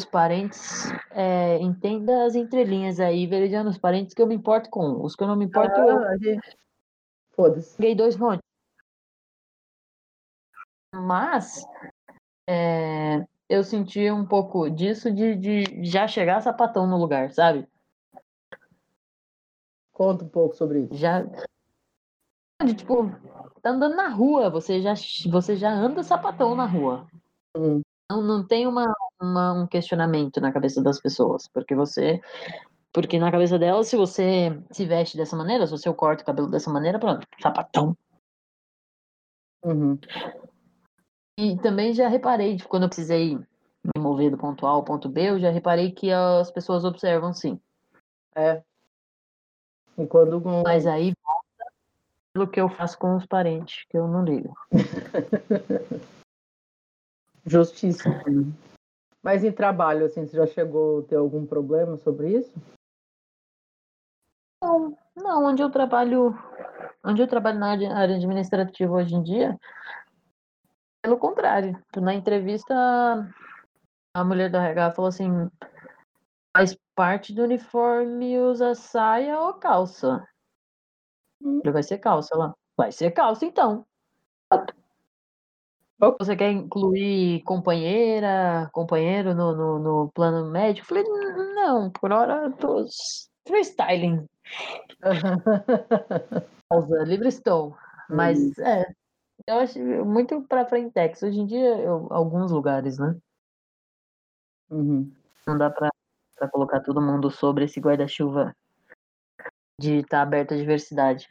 Os 0.00 0.06
parentes, 0.06 0.92
é, 1.10 1.58
entenda 1.58 2.24
as 2.24 2.36
entrelinhas 2.36 3.00
aí, 3.00 3.26
veridiando 3.26 3.68
os 3.68 3.78
parentes 3.78 4.14
que 4.14 4.22
eu 4.22 4.26
me 4.26 4.34
importo 4.34 4.70
com. 4.70 5.02
Os 5.02 5.16
que 5.16 5.24
eu 5.24 5.26
não 5.26 5.36
me 5.36 5.44
importo, 5.44 5.80
eu 5.80 5.98
Ah, 5.98 6.16
gente. 6.16 6.56
Foda-se. 7.34 7.76
peguei 7.76 7.94
dois 7.96 8.16
montes. 8.16 8.42
Mas 10.94 11.64
é, 12.48 13.24
eu 13.48 13.62
senti 13.64 14.10
um 14.10 14.24
pouco 14.24 14.70
disso 14.70 15.12
de, 15.12 15.34
de 15.34 15.84
já 15.84 16.06
chegar 16.06 16.40
sapatão 16.40 16.86
no 16.86 16.96
lugar, 16.96 17.30
sabe? 17.32 17.68
Conta 19.98 20.24
um 20.24 20.28
pouco 20.28 20.54
sobre 20.54 20.84
isso. 20.84 20.94
Já. 20.94 21.24
De, 22.64 22.74
tipo, 22.74 23.10
tá 23.60 23.70
andando 23.70 23.96
na 23.96 24.08
rua, 24.08 24.48
você 24.48 24.80
já, 24.80 24.94
você 25.28 25.56
já 25.56 25.72
anda 25.72 26.04
sapatão 26.04 26.54
na 26.54 26.66
rua. 26.66 27.08
Uhum. 27.56 27.82
Não, 28.08 28.22
não 28.22 28.46
tem 28.46 28.68
uma, 28.68 28.94
uma- 29.20 29.52
um 29.54 29.66
questionamento 29.66 30.40
na 30.40 30.52
cabeça 30.52 30.80
das 30.80 31.00
pessoas, 31.00 31.48
porque 31.48 31.74
você. 31.74 32.20
Porque 32.92 33.18
na 33.18 33.32
cabeça 33.32 33.58
delas, 33.58 33.88
se 33.88 33.96
você 33.96 34.62
se 34.70 34.86
veste 34.86 35.16
dessa 35.16 35.36
maneira, 35.36 35.66
se 35.66 35.72
você 35.72 35.92
corta 35.92 36.22
o 36.22 36.26
cabelo 36.26 36.48
dessa 36.48 36.70
maneira, 36.70 36.98
pronto, 37.00 37.26
sapatão. 37.42 37.96
Uhum. 39.64 39.98
E 41.36 41.56
também 41.58 41.92
já 41.92 42.06
reparei, 42.08 42.54
de 42.54 42.64
quando 42.66 42.84
eu 42.84 42.88
precisei 42.88 43.36
me 43.36 43.92
mover 44.00 44.30
do 44.30 44.38
ponto 44.38 44.64
A 44.64 44.70
ao 44.70 44.84
ponto 44.84 45.08
B, 45.08 45.30
eu 45.30 45.40
já 45.40 45.50
reparei 45.50 45.90
que 45.90 46.10
as 46.12 46.50
pessoas 46.52 46.84
observam 46.84 47.32
sim. 47.32 47.60
É. 48.36 48.62
E 49.98 50.06
quando. 50.06 50.40
Mas 50.64 50.86
aí 50.86 51.12
volta 51.22 51.72
pelo 52.32 52.46
que 52.46 52.60
eu 52.60 52.68
faço 52.68 52.96
com 52.98 53.16
os 53.16 53.26
parentes, 53.26 53.84
que 53.90 53.98
eu 53.98 54.06
não 54.06 54.24
ligo. 54.24 54.56
Justiça. 57.44 58.08
Mas 59.22 59.42
em 59.42 59.50
trabalho, 59.50 60.06
assim, 60.06 60.24
você 60.26 60.36
já 60.36 60.46
chegou 60.46 61.00
a 61.00 61.02
ter 61.02 61.16
algum 61.16 61.44
problema 61.44 61.96
sobre 61.96 62.30
isso? 62.30 62.54
Não, 64.62 64.96
não, 65.16 65.44
onde 65.46 65.62
eu 65.62 65.70
trabalho, 65.70 66.36
onde 67.04 67.22
eu 67.22 67.26
trabalho 67.26 67.58
na 67.58 67.70
área 67.70 68.16
administrativa 68.16 68.92
hoje 68.92 69.14
em 69.14 69.22
dia, 69.22 69.58
pelo 71.02 71.16
contrário. 71.16 71.82
Na 71.96 72.14
entrevista, 72.14 72.74
a 74.14 74.24
mulher 74.24 74.50
da 74.50 74.64
RH 74.64 74.92
falou 74.92 75.08
assim, 75.08 75.50
faz 76.58 76.76
parte 76.96 77.32
do 77.32 77.44
uniforme 77.44 78.36
usa 78.40 78.74
saia 78.74 79.40
ou 79.40 79.54
calça. 79.54 80.26
Hum. 81.40 81.60
Vai 81.64 81.84
ser 81.84 81.98
calça 81.98 82.36
lá. 82.36 82.52
Vai 82.76 82.90
ser 82.90 83.12
calça, 83.12 83.44
então. 83.44 83.86
Você 86.18 86.36
quer 86.36 86.50
incluir 86.50 87.44
companheira, 87.44 88.68
companheiro 88.72 89.34
no, 89.34 89.54
no, 89.54 89.78
no 89.78 90.12
plano 90.12 90.50
médico? 90.50 90.92
Eu 90.92 91.04
falei, 91.04 91.54
não, 91.54 91.92
por 91.92 92.12
hora 92.12 92.50
tô 92.56 92.84
freestyling. 93.46 94.26
Livre 97.06 97.28
estou. 97.28 97.76
Mas 98.10 98.58
é, 98.58 98.84
eu 99.46 99.58
acho 99.58 99.78
muito 100.04 100.42
pra 100.42 100.66
frentex. 100.66 101.22
Hoje 101.22 101.40
em 101.40 101.46
dia, 101.46 101.78
eu, 101.78 102.08
alguns 102.10 102.50
lugares, 102.50 102.98
né? 102.98 103.16
Uhum. 104.70 105.12
Não 105.46 105.56
dá 105.56 105.70
pra, 105.70 105.88
pra 106.38 106.48
colocar 106.48 106.80
todo 106.80 107.02
mundo 107.02 107.30
sobre 107.30 107.64
esse 107.64 107.80
guarda-chuva 107.80 108.54
de 109.78 109.98
estar 109.98 110.22
aberto 110.22 110.54
à 110.54 110.56
diversidade. 110.56 111.28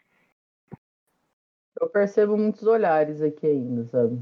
Eu 1.80 1.90
percebo 1.90 2.38
muitos 2.38 2.64
olhares 2.64 3.22
aqui 3.22 3.46
ainda, 3.46 3.86
sabe? 3.86 4.20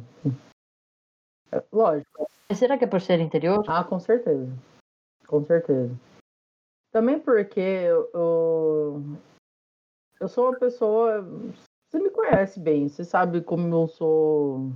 É, 1.52 1.64
lógico. 1.72 2.28
Mas 2.50 2.60
será 2.60 2.78
que 2.78 2.84
é 2.84 2.88
por 2.88 3.02
ser 3.02 3.20
interior? 3.20 3.64
Ah, 3.68 3.84
com 3.84 4.00
certeza. 4.00 4.52
Com 5.28 5.44
certeza. 5.46 5.96
Também 6.92 7.20
porque 7.20 7.60
eu, 7.60 8.10
eu, 8.14 9.04
eu 10.20 10.28
sou 10.28 10.50
uma 10.50 10.60
pessoa. 10.60 11.24
Você 11.90 12.00
me 12.00 12.10
conhece 12.10 12.60
bem, 12.60 12.88
você 12.88 13.04
sabe 13.04 13.42
como 13.42 13.74
eu 13.74 13.88
sou. 13.88 14.72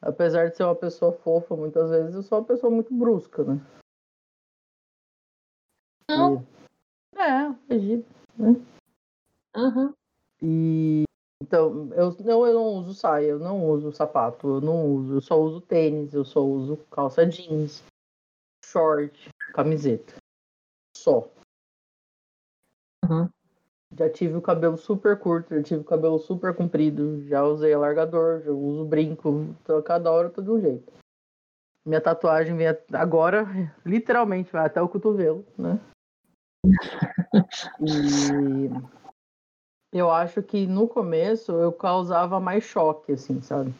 Apesar 0.00 0.50
de 0.50 0.56
ser 0.56 0.64
uma 0.64 0.74
pessoa 0.74 1.12
fofa, 1.12 1.56
muitas 1.56 1.90
vezes 1.90 2.14
eu 2.14 2.22
sou 2.22 2.38
uma 2.38 2.44
pessoa 2.44 2.70
muito 2.70 2.92
brusca, 2.92 3.42
né? 3.42 3.60
Não. 6.10 6.42
E- 6.42 6.54
É, 7.16 7.74
Egito. 7.74 8.06
Uhum. 9.56 9.94
E 10.42 11.04
então, 11.42 11.92
eu 11.94 12.16
não, 12.20 12.46
eu 12.46 12.54
não 12.54 12.64
uso 12.78 12.94
saia, 12.94 13.26
eu 13.26 13.38
não 13.38 13.68
uso 13.68 13.92
sapato, 13.92 14.46
eu 14.48 14.60
não 14.60 14.86
uso, 14.86 15.14
eu 15.14 15.20
só 15.20 15.38
uso 15.40 15.60
tênis, 15.60 16.14
eu 16.14 16.24
só 16.24 16.40
uso 16.42 16.76
calça 16.90 17.26
jeans, 17.26 17.84
short, 18.64 19.28
camiseta. 19.52 20.14
Só. 20.96 21.28
Uhum. 23.04 23.28
Já 23.96 24.10
tive 24.10 24.34
o 24.36 24.42
cabelo 24.42 24.76
super 24.76 25.18
curto, 25.18 25.54
já 25.54 25.62
tive 25.62 25.82
o 25.82 25.84
cabelo 25.84 26.18
super 26.18 26.54
comprido, 26.54 27.22
já 27.28 27.44
usei 27.44 27.72
alargador, 27.72 28.40
já 28.40 28.50
uso 28.50 28.84
brinco, 28.84 29.54
então 29.62 29.80
cada 29.82 30.10
hora 30.10 30.28
eu 30.28 30.32
tô 30.32 30.42
de 30.42 30.50
um 30.50 30.60
jeito. 30.60 30.92
Minha 31.86 32.00
tatuagem 32.00 32.56
vem 32.56 32.66
agora, 32.92 33.44
literalmente, 33.84 34.50
vai 34.50 34.66
até 34.66 34.80
o 34.80 34.88
cotovelo, 34.88 35.44
né? 35.56 35.78
E 37.80 38.68
eu 39.92 40.10
acho 40.10 40.42
que 40.42 40.66
no 40.66 40.88
começo 40.88 41.52
eu 41.52 41.72
causava 41.72 42.40
mais 42.40 42.64
choque, 42.64 43.12
assim, 43.12 43.40
sabe? 43.42 43.72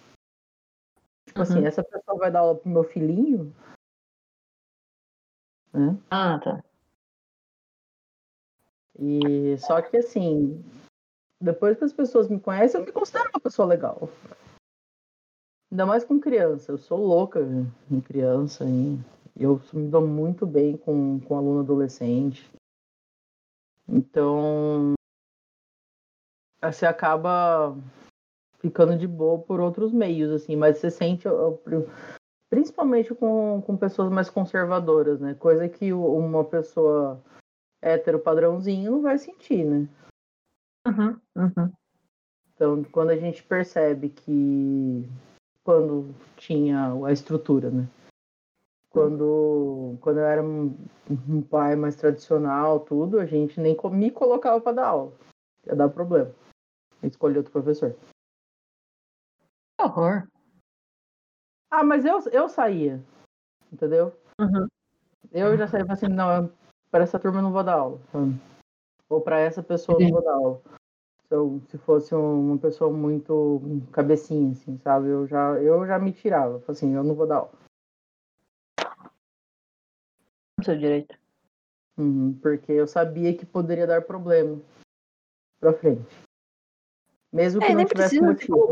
Tipo 1.26 1.42
assim, 1.42 1.60
Uhum. 1.60 1.66
essa 1.66 1.82
pessoa 1.82 2.18
vai 2.18 2.30
dar 2.30 2.40
aula 2.40 2.54
pro 2.54 2.70
meu 2.70 2.84
filhinho? 2.84 3.54
Né? 5.72 5.98
Ah, 6.10 6.38
tá. 6.38 6.62
E 8.96 9.56
só 9.58 9.82
que 9.82 9.96
assim, 9.96 10.64
depois 11.42 11.76
que 11.76 11.84
as 11.84 11.92
pessoas 11.92 12.28
me 12.28 12.38
conhecem, 12.38 12.80
eu 12.80 12.86
me 12.86 12.92
considero 12.92 13.28
uma 13.30 13.40
pessoa 13.40 13.66
legal. 13.66 14.08
Ainda 15.72 15.86
mais 15.86 16.04
com 16.04 16.20
criança. 16.20 16.70
Eu 16.70 16.78
sou 16.78 17.04
louca 17.04 17.40
em 17.90 18.00
criança 18.00 18.64
e 18.64 18.96
eu 19.36 19.60
me 19.72 19.88
dou 19.88 20.06
muito 20.06 20.46
bem 20.46 20.76
com, 20.76 21.18
com 21.20 21.36
aluno 21.36 21.60
adolescente. 21.60 22.48
Então, 23.88 24.94
você 26.62 26.86
acaba 26.86 27.76
ficando 28.58 28.96
de 28.96 29.06
boa 29.06 29.38
por 29.38 29.60
outros 29.60 29.92
meios, 29.92 30.30
assim, 30.30 30.56
mas 30.56 30.78
você 30.78 30.90
sente, 30.90 31.28
principalmente 32.48 33.14
com, 33.14 33.62
com 33.62 33.76
pessoas 33.76 34.10
mais 34.10 34.30
conservadoras, 34.30 35.20
né? 35.20 35.34
Coisa 35.34 35.68
que 35.68 35.92
uma 35.92 36.44
pessoa 36.44 37.22
hétero 37.82 38.18
padrãozinho 38.18 38.92
não 38.92 39.02
vai 39.02 39.18
sentir, 39.18 39.64
né? 39.64 39.88
Uhum. 40.86 41.20
Uhum. 41.36 41.72
Então, 42.54 42.84
quando 42.84 43.10
a 43.10 43.16
gente 43.16 43.42
percebe 43.42 44.08
que 44.08 45.08
quando 45.62 46.14
tinha 46.36 46.92
a 47.04 47.12
estrutura, 47.12 47.70
né? 47.70 47.88
Quando, 48.94 49.98
quando 50.00 50.20
eu 50.20 50.24
era 50.24 50.42
um, 50.42 50.72
pai 51.50 51.74
mais 51.74 51.96
tradicional, 51.96 52.78
tudo, 52.78 53.18
a 53.18 53.26
gente 53.26 53.60
nem 53.60 53.76
me 53.90 54.10
colocava 54.12 54.60
para 54.60 54.76
dar 54.76 54.86
aula. 54.86 55.12
Ia 55.66 55.74
dar 55.74 55.88
problema. 55.88 56.32
Escolher 57.02 57.38
outro 57.38 57.52
professor. 57.52 57.96
Que 59.76 59.84
horror. 59.84 60.28
Ah, 61.70 61.82
mas 61.82 62.04
eu, 62.04 62.20
eu 62.30 62.48
saía. 62.48 63.02
Entendeu? 63.72 64.12
Uhum. 64.40 64.68
Eu 65.32 65.56
já 65.56 65.66
saía 65.66 65.84
assim, 65.88 66.06
não, 66.06 66.48
para 66.88 67.02
essa 67.02 67.18
turma 67.18 67.40
eu 67.40 67.42
não 67.42 67.52
vou 67.52 67.64
dar 67.64 67.74
aula. 67.74 67.98
Ou 69.08 69.20
para 69.20 69.40
essa 69.40 69.62
pessoa 69.62 69.98
eu 70.00 70.04
não 70.04 70.12
vou 70.12 70.24
dar 70.24 70.34
aula. 70.34 70.62
Se, 71.26 71.34
eu, 71.34 71.60
se 71.68 71.78
fosse 71.78 72.14
uma 72.14 72.58
pessoa 72.58 72.92
muito 72.92 73.60
cabecinha, 73.90 74.52
assim, 74.52 74.78
sabe? 74.78 75.08
Eu 75.08 75.26
já, 75.26 75.60
eu 75.60 75.84
já 75.84 75.98
me 75.98 76.12
tirava. 76.12 76.62
Assim, 76.68 76.94
eu 76.94 77.02
não 77.02 77.16
vou 77.16 77.26
dar 77.26 77.38
aula. 77.38 77.63
Seu 80.64 80.76
direito. 80.76 81.18
Uhum, 81.96 82.38
porque 82.40 82.72
eu 82.72 82.86
sabia 82.86 83.36
que 83.36 83.44
poderia 83.44 83.86
dar 83.86 84.02
problema 84.02 84.60
pra 85.60 85.72
frente. 85.72 86.08
Mesmo 87.32 87.60
que 87.60 87.66
É, 87.66 87.74
não 87.74 87.84
tivesse 87.84 88.20
motivo. 88.20 88.68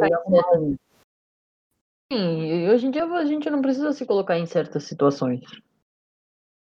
Sim, 2.12 2.68
hoje 2.68 2.86
em 2.86 2.90
dia 2.90 3.04
a 3.04 3.24
gente 3.24 3.48
não 3.50 3.62
precisa 3.62 3.92
se 3.92 4.06
colocar 4.06 4.38
em 4.38 4.46
certas 4.46 4.84
situações. 4.84 5.40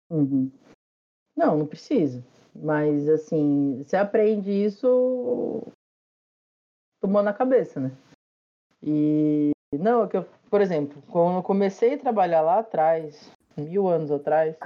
Uhum. 0.09 0.51
Não, 1.35 1.57
não 1.57 1.67
precisa. 1.67 2.23
Mas, 2.53 3.07
assim, 3.07 3.83
você 3.83 3.95
aprende 3.95 4.51
isso 4.51 5.65
tomando 6.99 7.25
na 7.25 7.33
cabeça, 7.33 7.79
né? 7.79 7.91
E, 8.81 9.51
não, 9.73 10.03
é 10.03 10.07
que 10.07 10.17
eu, 10.17 10.25
por 10.49 10.61
exemplo, 10.61 11.01
quando 11.09 11.37
eu 11.37 11.43
comecei 11.43 11.93
a 11.93 11.99
trabalhar 11.99 12.41
lá 12.41 12.59
atrás, 12.59 13.31
mil 13.55 13.87
anos 13.87 14.11
atrás, 14.11 14.57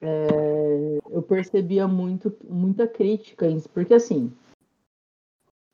é, 0.00 0.98
eu 1.10 1.22
percebia 1.22 1.88
muito, 1.88 2.36
muita 2.44 2.86
crítica, 2.86 3.46
porque, 3.72 3.94
assim, 3.94 4.36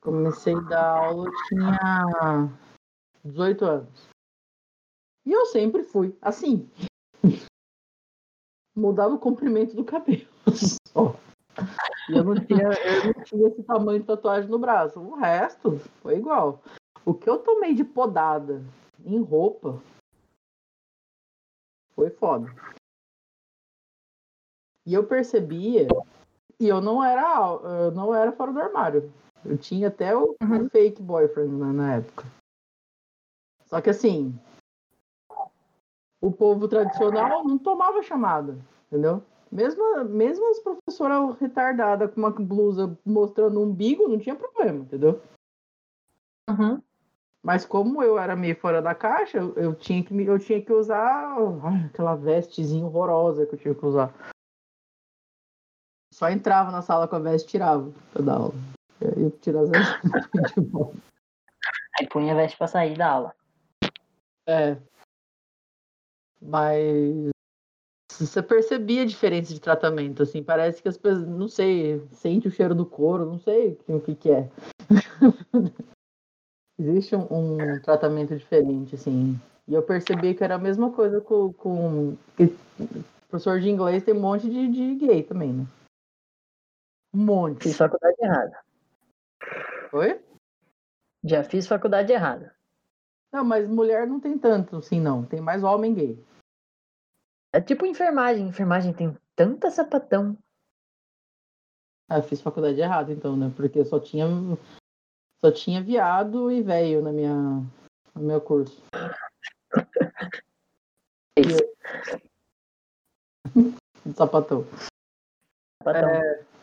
comecei 0.00 0.54
a 0.54 0.60
dar 0.60 1.06
aula, 1.06 1.26
eu 1.26 1.32
tinha 1.48 2.58
18 3.24 3.64
anos. 3.64 4.08
E 5.26 5.32
eu 5.32 5.46
sempre 5.46 5.82
fui 5.82 6.16
assim. 6.20 6.68
Mudava 8.76 9.14
o 9.14 9.18
comprimento 9.18 9.74
do 9.74 9.84
cabelo. 9.84 10.28
E 12.10 12.16
eu 12.16 12.24
não, 12.24 12.34
tinha, 12.34 12.64
eu 12.64 13.14
não 13.14 13.24
tinha 13.24 13.48
esse 13.48 13.62
tamanho 13.62 14.00
de 14.00 14.06
tatuagem 14.06 14.50
no 14.50 14.58
braço. 14.58 15.00
O 15.00 15.14
resto 15.14 15.78
foi 16.02 16.16
igual. 16.16 16.60
O 17.04 17.14
que 17.14 17.30
eu 17.30 17.38
tomei 17.38 17.74
de 17.74 17.84
podada 17.84 18.62
em 19.06 19.22
roupa 19.22 19.80
foi 21.94 22.10
foda. 22.10 22.52
E 24.86 24.92
eu 24.94 25.04
percebia 25.04 25.88
e 26.60 26.68
eu 26.68 26.80
não 26.80 27.02
era 27.02 27.58
eu 27.84 27.90
não 27.92 28.14
era 28.14 28.32
fora 28.32 28.52
do 28.52 28.60
armário. 28.60 29.12
Eu 29.44 29.58
tinha 29.58 29.88
até 29.88 30.16
o, 30.16 30.34
Uhum. 30.42 30.68
fake 30.70 31.02
boyfriend 31.02 31.54
na, 31.54 31.72
na 31.72 31.94
época. 31.96 32.24
Só 33.66 33.80
que 33.80 33.90
assim, 33.90 34.38
o 36.20 36.30
povo 36.32 36.66
tradicional 36.68 37.44
não 37.44 37.58
tomava 37.58 38.02
chamada, 38.02 38.58
entendeu? 38.86 39.22
Mesmo, 39.52 40.04
mesmo 40.04 40.50
as 40.50 40.58
professoras 40.58 41.38
retardadas 41.38 42.12
com 42.12 42.20
uma 42.20 42.30
blusa 42.30 42.98
mostrando 43.04 43.60
um 43.60 43.64
umbigo, 43.64 44.08
não 44.08 44.18
tinha 44.18 44.34
problema, 44.34 44.80
entendeu? 44.80 45.20
Uhum. 46.48 46.82
Mas 47.42 47.66
como 47.66 48.02
eu 48.02 48.18
era 48.18 48.34
meio 48.34 48.56
fora 48.56 48.80
da 48.80 48.94
caixa, 48.94 49.38
eu, 49.38 49.74
tinha, 49.74 50.02
que, 50.02 50.14
eu 50.24 50.38
tinha 50.38 50.62
que 50.62 50.72
usar 50.72 51.36
ai, 51.62 51.84
aquela 51.86 52.14
vestezinha 52.14 52.86
horrorosa 52.86 53.46
que 53.46 53.54
eu 53.54 53.58
tinha 53.58 53.74
que 53.74 53.84
usar. 53.84 54.14
Só 56.24 56.30
entrava 56.30 56.70
na 56.70 56.80
sala 56.80 57.06
com 57.06 57.16
a 57.16 57.18
veste 57.18 57.44
e 57.44 57.50
tirava 57.50 57.92
pra 58.10 58.22
dar 58.22 58.36
aula. 58.36 58.54
Eu 58.98 59.30
tirava 59.42 59.66
as 59.66 59.70
vestes 59.70 60.54
de 60.56 60.70
volta. 60.70 60.96
Aí 62.00 62.08
punha 62.08 62.32
a 62.32 62.36
veste 62.36 62.56
pra 62.56 62.66
sair 62.66 62.96
da 62.96 63.10
aula. 63.10 63.34
É. 64.48 64.78
Mas 66.40 67.28
você 68.10 68.42
percebia 68.42 69.02
a 69.02 69.06
diferença 69.06 69.52
de 69.52 69.60
tratamento, 69.60 70.22
assim, 70.22 70.42
parece 70.42 70.80
que 70.80 70.88
as 70.88 70.96
pessoas, 70.96 71.28
não 71.28 71.46
sei, 71.46 72.02
sente 72.12 72.48
o 72.48 72.50
cheiro 72.50 72.74
do 72.74 72.86
couro, 72.86 73.26
não 73.26 73.38
sei 73.38 73.78
o 73.86 74.00
que, 74.00 74.14
que 74.14 74.30
é. 74.30 74.48
Existe 76.80 77.14
um, 77.14 77.26
um 77.30 77.80
tratamento 77.82 78.34
diferente, 78.34 78.94
assim. 78.94 79.38
E 79.68 79.74
eu 79.74 79.82
percebi 79.82 80.32
que 80.34 80.42
era 80.42 80.54
a 80.54 80.58
mesma 80.58 80.90
coisa 80.90 81.20
com. 81.20 81.52
com 81.52 82.16
professor 83.28 83.60
de 83.60 83.68
inglês 83.68 84.02
tem 84.02 84.14
um 84.14 84.20
monte 84.20 84.48
de, 84.48 84.68
de 84.68 84.94
gay 84.94 85.22
também, 85.22 85.52
né? 85.52 85.66
Um 87.14 87.24
monte. 87.24 87.62
Fiz 87.62 87.76
faculdade 87.76 88.16
errada. 88.20 88.64
Oi? 89.92 90.20
Já 91.22 91.44
fiz 91.44 91.66
faculdade 91.66 92.12
errada. 92.12 92.54
Não, 93.32 93.44
mas 93.44 93.68
mulher 93.68 94.06
não 94.06 94.18
tem 94.20 94.36
tanto, 94.36 94.76
assim, 94.76 95.00
não. 95.00 95.24
Tem 95.24 95.40
mais 95.40 95.62
homem 95.62 95.94
gay. 95.94 96.24
É 97.52 97.60
tipo 97.60 97.86
enfermagem. 97.86 98.48
Enfermagem 98.48 98.92
tem 98.92 99.16
tanta 99.36 99.70
sapatão. 99.70 100.36
Ah, 102.08 102.18
eu 102.18 102.22
fiz 102.22 102.40
faculdade 102.40 102.80
errada, 102.80 103.12
então, 103.12 103.36
né? 103.36 103.52
Porque 103.56 103.84
só 103.84 103.98
tinha 104.00 104.26
só 105.40 105.52
tinha 105.52 105.82
viado 105.82 106.50
e 106.50 106.62
velho 106.62 107.02
na 107.02 107.12
minha 107.12 107.34
no 108.14 108.22
meu 108.22 108.40
curso. 108.40 108.82
Isso. 111.36 111.58
Sapatão. 114.16 114.64
Sapatão. 115.82 116.53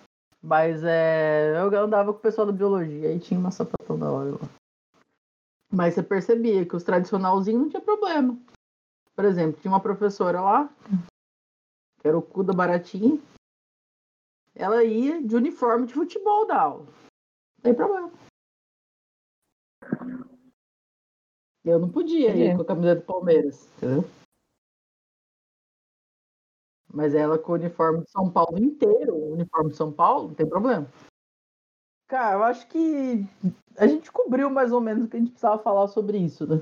Mas 0.42 0.84
é, 0.84 1.54
eu 1.56 1.84
andava 1.84 2.12
com 2.12 2.20
o 2.20 2.22
pessoal 2.22 2.48
da 2.48 2.54
biologia, 2.54 3.10
aí 3.10 3.20
tinha 3.20 3.40
uma 3.40 3.52
sapatão 3.52 3.98
da 3.98 4.12
hora 4.12 4.32
lá. 4.32 4.50
Mas 5.72 5.94
você 5.94 6.02
percebia 6.02 6.66
que 6.66 6.76
os 6.76 6.84
tradicionalzinhos 6.84 7.62
não 7.62 7.70
tinha 7.70 7.82
problema. 7.82 8.38
Por 9.16 9.24
exemplo, 9.26 9.62
tinha 9.62 9.72
uma 9.72 9.80
professora 9.80 10.42
lá, 10.42 10.68
que 12.00 12.08
era 12.08 12.18
o 12.18 12.22
cu 12.22 12.44
da 12.44 12.54
baratinha. 12.54 13.22
Ela 14.56 14.84
ia 14.84 15.22
de 15.22 15.36
uniforme 15.36 15.86
de 15.86 15.94
futebol 15.94 16.48
da 16.48 16.60
aula. 16.60 16.86
Não 16.86 17.64
tem 17.64 17.74
problema. 17.74 18.12
Eu 21.64 21.80
não 21.80 21.90
podia 21.90 22.30
ir 22.32 22.42
Entendi. 22.42 22.56
com 22.56 22.62
a 22.64 22.66
camiseta 22.66 23.02
do 23.02 23.06
Palmeiras, 23.06 23.70
entendeu? 23.78 24.04
Mas 26.94 27.16
ela 27.16 27.40
com 27.40 27.54
o 27.54 27.56
uniforme 27.56 28.04
de 28.04 28.12
São 28.12 28.30
Paulo 28.30 28.58
inteiro, 28.58 29.16
o 29.16 29.34
uniforme 29.34 29.70
de 29.70 29.78
São 29.78 29.92
Paulo, 29.92 30.30
não 30.30 30.36
tem 30.36 30.48
problema. 30.48 30.88
Cara, 32.08 32.36
eu 32.36 32.44
acho 32.44 32.68
que 32.68 33.26
a 33.78 33.88
gente 33.88 34.12
cobriu 34.12 34.50
mais 34.50 34.74
ou 34.74 34.82
menos 34.82 35.06
o 35.06 35.08
que 35.08 35.16
a 35.16 35.20
gente 35.20 35.32
precisava 35.32 35.62
falar 35.62 35.88
sobre 35.88 36.18
isso, 36.18 36.46
né? 36.46 36.62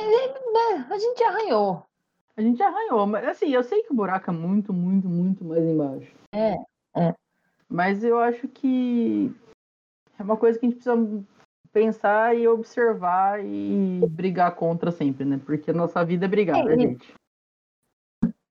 É, 0.00 0.92
a 0.92 0.98
gente 0.98 1.22
arranhou. 1.22 1.84
A 2.36 2.42
gente 2.42 2.62
arranhou, 2.62 3.06
mas 3.06 3.26
assim, 3.28 3.50
eu 3.50 3.62
sei 3.62 3.82
que 3.82 3.92
o 3.92 3.96
buraco 3.96 4.30
é 4.30 4.32
muito, 4.32 4.72
muito, 4.72 5.08
muito 5.08 5.44
mais 5.44 5.62
embaixo. 5.62 6.12
É, 6.32 6.54
é. 6.96 7.14
Mas 7.68 8.02
eu 8.02 8.18
acho 8.18 8.48
que 8.48 9.32
é 10.18 10.22
uma 10.22 10.36
coisa 10.36 10.58
que 10.58 10.66
a 10.66 10.68
gente 10.68 10.82
precisa 10.82 11.24
pensar 11.72 12.36
e 12.36 12.48
observar 12.48 13.44
e 13.44 14.00
brigar 14.10 14.54
contra 14.56 14.90
sempre, 14.90 15.24
né? 15.24 15.40
Porque 15.44 15.70
a 15.70 15.74
nossa 15.74 16.04
vida 16.04 16.24
é 16.24 16.28
brigar, 16.28 16.58
É, 16.58 16.64
né, 16.64 16.76
gente? 16.76 17.14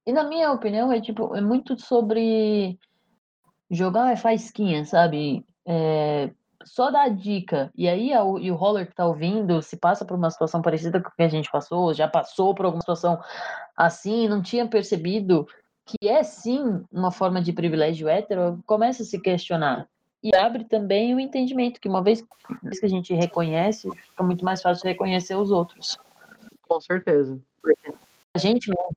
E 0.06 0.14
na 0.14 0.24
minha 0.24 0.52
opinião, 0.52 0.92
é 0.92 1.00
tipo, 1.00 1.36
é 1.36 1.42
muito 1.42 1.80
sobre 1.80 2.78
jogar 3.70 4.18
faísquinha, 4.18 4.86
sabe? 4.86 5.46
É, 5.66 6.32
só 6.64 6.90
dar 6.92 7.10
dica. 7.10 7.72
E 7.76 7.88
aí 7.88 8.14
a- 8.14 8.24
e 8.40 8.52
o 8.52 8.56
roller 8.56 8.88
que 8.88 8.96
tá 8.96 9.06
ouvindo, 9.06 9.62
se 9.62 9.78
passa 9.78 10.04
por 10.06 10.16
uma 10.18 10.30
situação 10.32 10.62
parecida 10.62 11.02
com 11.02 11.10
o 11.10 11.12
que 11.12 11.24
a 11.24 11.28
gente 11.28 11.50
passou, 11.52 11.94
já 11.94 12.08
passou 12.08 12.54
por 12.56 12.66
alguma 12.66 12.82
situação 12.82 13.20
assim, 13.78 14.28
não 14.28 14.42
tinha 14.42 14.68
percebido 14.68 15.48
que 15.86 16.08
é 16.08 16.22
sim 16.24 16.84
uma 16.92 17.12
forma 17.12 17.42
de 17.42 17.54
privilégio 17.54 18.08
hétero, 18.08 18.62
começa 18.66 19.04
a 19.04 19.06
se 19.06 19.20
questionar. 19.20 19.88
E 20.22 20.36
abre 20.36 20.66
também 20.66 21.16
o 21.16 21.20
entendimento 21.20 21.80
que 21.80 21.88
uma 21.88 22.04
vez 22.04 22.24
uma 22.62 22.72
que 22.72 22.86
a 22.86 22.90
gente 22.90 23.14
reconhece, 23.14 23.90
fica 23.90 24.24
muito 24.24 24.44
mais 24.44 24.62
fácil 24.62 24.86
reconhecer 24.86 25.36
os 25.36 25.50
outros. 25.50 25.98
Com 26.68 26.80
certeza. 26.82 27.40
A 28.34 28.38
gente 28.38 28.70
mesmo, 28.70 28.96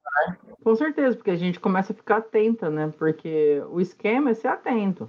Com 0.62 0.74
certeza, 0.76 1.16
porque 1.16 1.30
a 1.30 1.36
gente 1.36 1.58
começa 1.58 1.92
a 1.92 1.96
ficar 1.96 2.18
atenta, 2.18 2.70
né? 2.70 2.92
Porque 2.96 3.62
o 3.70 3.80
esquema 3.80 4.30
é 4.30 4.34
ser 4.34 4.48
atento. 4.48 5.08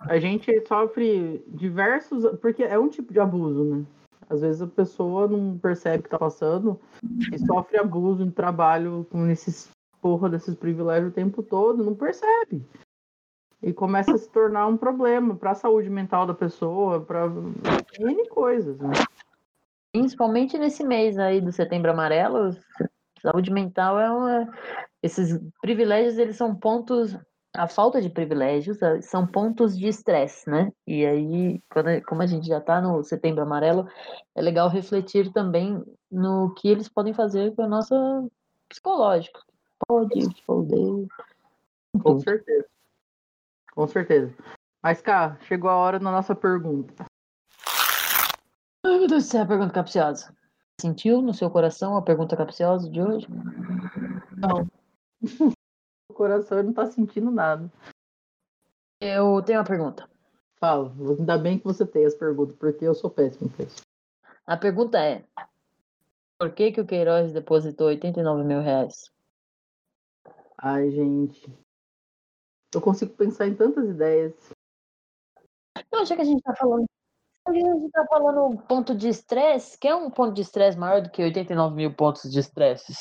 A 0.00 0.18
gente 0.18 0.50
sofre 0.66 1.44
diversos. 1.48 2.24
Porque 2.40 2.62
é 2.62 2.78
um 2.78 2.88
tipo 2.88 3.12
de 3.12 3.20
abuso, 3.20 3.64
né? 3.64 3.84
Às 4.28 4.40
vezes 4.40 4.60
a 4.60 4.66
pessoa 4.66 5.28
não 5.28 5.56
percebe 5.56 6.00
o 6.00 6.02
que 6.02 6.08
tá 6.08 6.18
passando 6.18 6.80
e 7.32 7.38
sofre 7.38 7.78
abuso 7.78 8.24
no 8.24 8.32
trabalho 8.32 9.06
com 9.10 9.28
esses 9.28 9.70
porra 10.00 10.28
desses 10.28 10.54
privilégios 10.54 11.10
o 11.10 11.14
tempo 11.14 11.42
todo, 11.42 11.84
não 11.84 11.94
percebe. 11.94 12.64
E 13.62 13.72
começa 13.72 14.12
a 14.12 14.18
se 14.18 14.28
tornar 14.28 14.66
um 14.66 14.76
problema 14.76 15.36
para 15.36 15.52
a 15.52 15.54
saúde 15.54 15.88
mental 15.88 16.26
da 16.26 16.34
pessoa, 16.34 17.00
para 17.00 17.26
N 18.00 18.28
coisas, 18.28 18.78
né? 18.78 18.90
principalmente 19.96 20.58
nesse 20.58 20.84
mês 20.84 21.18
aí 21.18 21.40
do 21.40 21.50
Setembro 21.50 21.90
Amarelo, 21.90 22.54
Saúde 23.26 23.50
mental 23.50 23.98
é 23.98 24.10
uma. 24.10 24.48
Esses 25.02 25.40
privilégios, 25.60 26.16
eles 26.16 26.36
são 26.36 26.54
pontos. 26.54 27.16
A 27.54 27.66
falta 27.66 28.02
de 28.02 28.10
privilégios 28.10 28.80
eh, 28.82 29.00
são 29.00 29.26
pontos 29.26 29.76
de 29.78 29.88
estresse, 29.88 30.48
né? 30.48 30.70
E 30.86 31.06
aí, 31.06 31.60
quando, 31.70 32.02
como 32.04 32.22
a 32.22 32.26
gente 32.26 32.46
já 32.46 32.58
está 32.58 32.82
no 32.82 33.02
setembro 33.02 33.42
amarelo, 33.42 33.88
é 34.34 34.42
legal 34.42 34.68
refletir 34.68 35.32
também 35.32 35.82
no 36.10 36.52
que 36.54 36.68
eles 36.68 36.88
podem 36.88 37.14
fazer 37.14 37.54
com 37.54 37.62
o 37.64 37.68
nosso 37.68 38.30
psicológico. 38.68 39.40
Pode, 39.88 40.42
poder. 40.46 41.06
Com 42.02 42.20
certeza. 42.20 42.66
Com 43.72 43.86
certeza. 43.86 44.34
Mas, 44.82 45.00
cá, 45.00 45.38
chegou 45.42 45.70
a 45.70 45.76
hora 45.76 45.98
da 45.98 46.10
nossa 46.10 46.34
pergunta. 46.34 47.06
Ai, 48.84 48.98
meu 48.98 49.08
Deus 49.08 49.24
do 49.24 49.30
céu, 49.30 49.42
a 49.42 49.46
pergunta 49.46 49.72
capciosa. 49.72 50.35
Sentiu 50.80 51.22
no 51.22 51.32
seu 51.32 51.50
coração 51.50 51.96
a 51.96 52.02
pergunta 52.02 52.36
capciosa 52.36 52.90
de 52.90 53.00
hoje? 53.00 53.26
Não. 54.36 54.66
o 56.10 56.14
coração 56.14 56.62
não 56.62 56.72
tá 56.72 56.86
sentindo 56.86 57.30
nada. 57.30 57.70
Eu 59.00 59.42
tenho 59.42 59.58
uma 59.58 59.66
pergunta. 59.66 60.08
Fala, 60.58 60.90
ainda 61.18 61.38
bem 61.38 61.58
que 61.58 61.64
você 61.64 61.86
tem 61.86 62.04
as 62.04 62.14
perguntas, 62.14 62.56
porque 62.56 62.84
eu 62.84 62.94
sou 62.94 63.10
péssimo 63.10 63.50
com 63.50 63.62
isso. 63.62 63.82
A 64.46 64.56
pergunta 64.56 64.98
é: 64.98 65.24
por 66.38 66.54
que, 66.54 66.72
que 66.72 66.80
o 66.80 66.86
Queiroz 66.86 67.32
depositou 67.32 67.88
89 67.88 68.44
mil 68.44 68.60
reais? 68.60 69.10
Ai, 70.58 70.90
gente. 70.90 71.46
Eu 72.74 72.80
consigo 72.80 73.14
pensar 73.14 73.46
em 73.46 73.54
tantas 73.54 73.88
ideias. 73.88 74.34
Eu 75.92 76.00
achei 76.00 76.16
que 76.16 76.22
a 76.22 76.26
gente 76.26 76.42
tá 76.42 76.54
falando 76.54 76.85
a 77.46 77.52
gente 77.52 77.90
tá 77.90 78.04
falando 78.06 78.58
ponto 78.62 78.94
de 78.94 79.08
estresse. 79.08 79.78
Quer 79.78 79.94
um 79.94 80.10
ponto 80.10 80.34
de 80.34 80.42
estresse 80.42 80.78
maior 80.78 81.02
do 81.02 81.10
que 81.10 81.22
89 81.22 81.74
mil 81.74 81.94
pontos 81.94 82.30
de 82.30 82.38
estresse? 82.38 82.92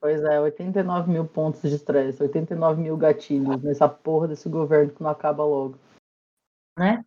Pois 0.00 0.22
é, 0.24 0.40
89 0.40 1.10
mil 1.10 1.26
pontos 1.26 1.62
de 1.62 1.74
estresse, 1.74 2.20
89 2.20 2.82
mil 2.82 2.96
gatilhos 2.96 3.62
nessa 3.62 3.88
porra 3.88 4.26
desse 4.26 4.48
governo 4.48 4.92
que 4.92 5.02
não 5.02 5.10
acaba 5.10 5.44
logo. 5.44 5.78
Né? 6.76 7.04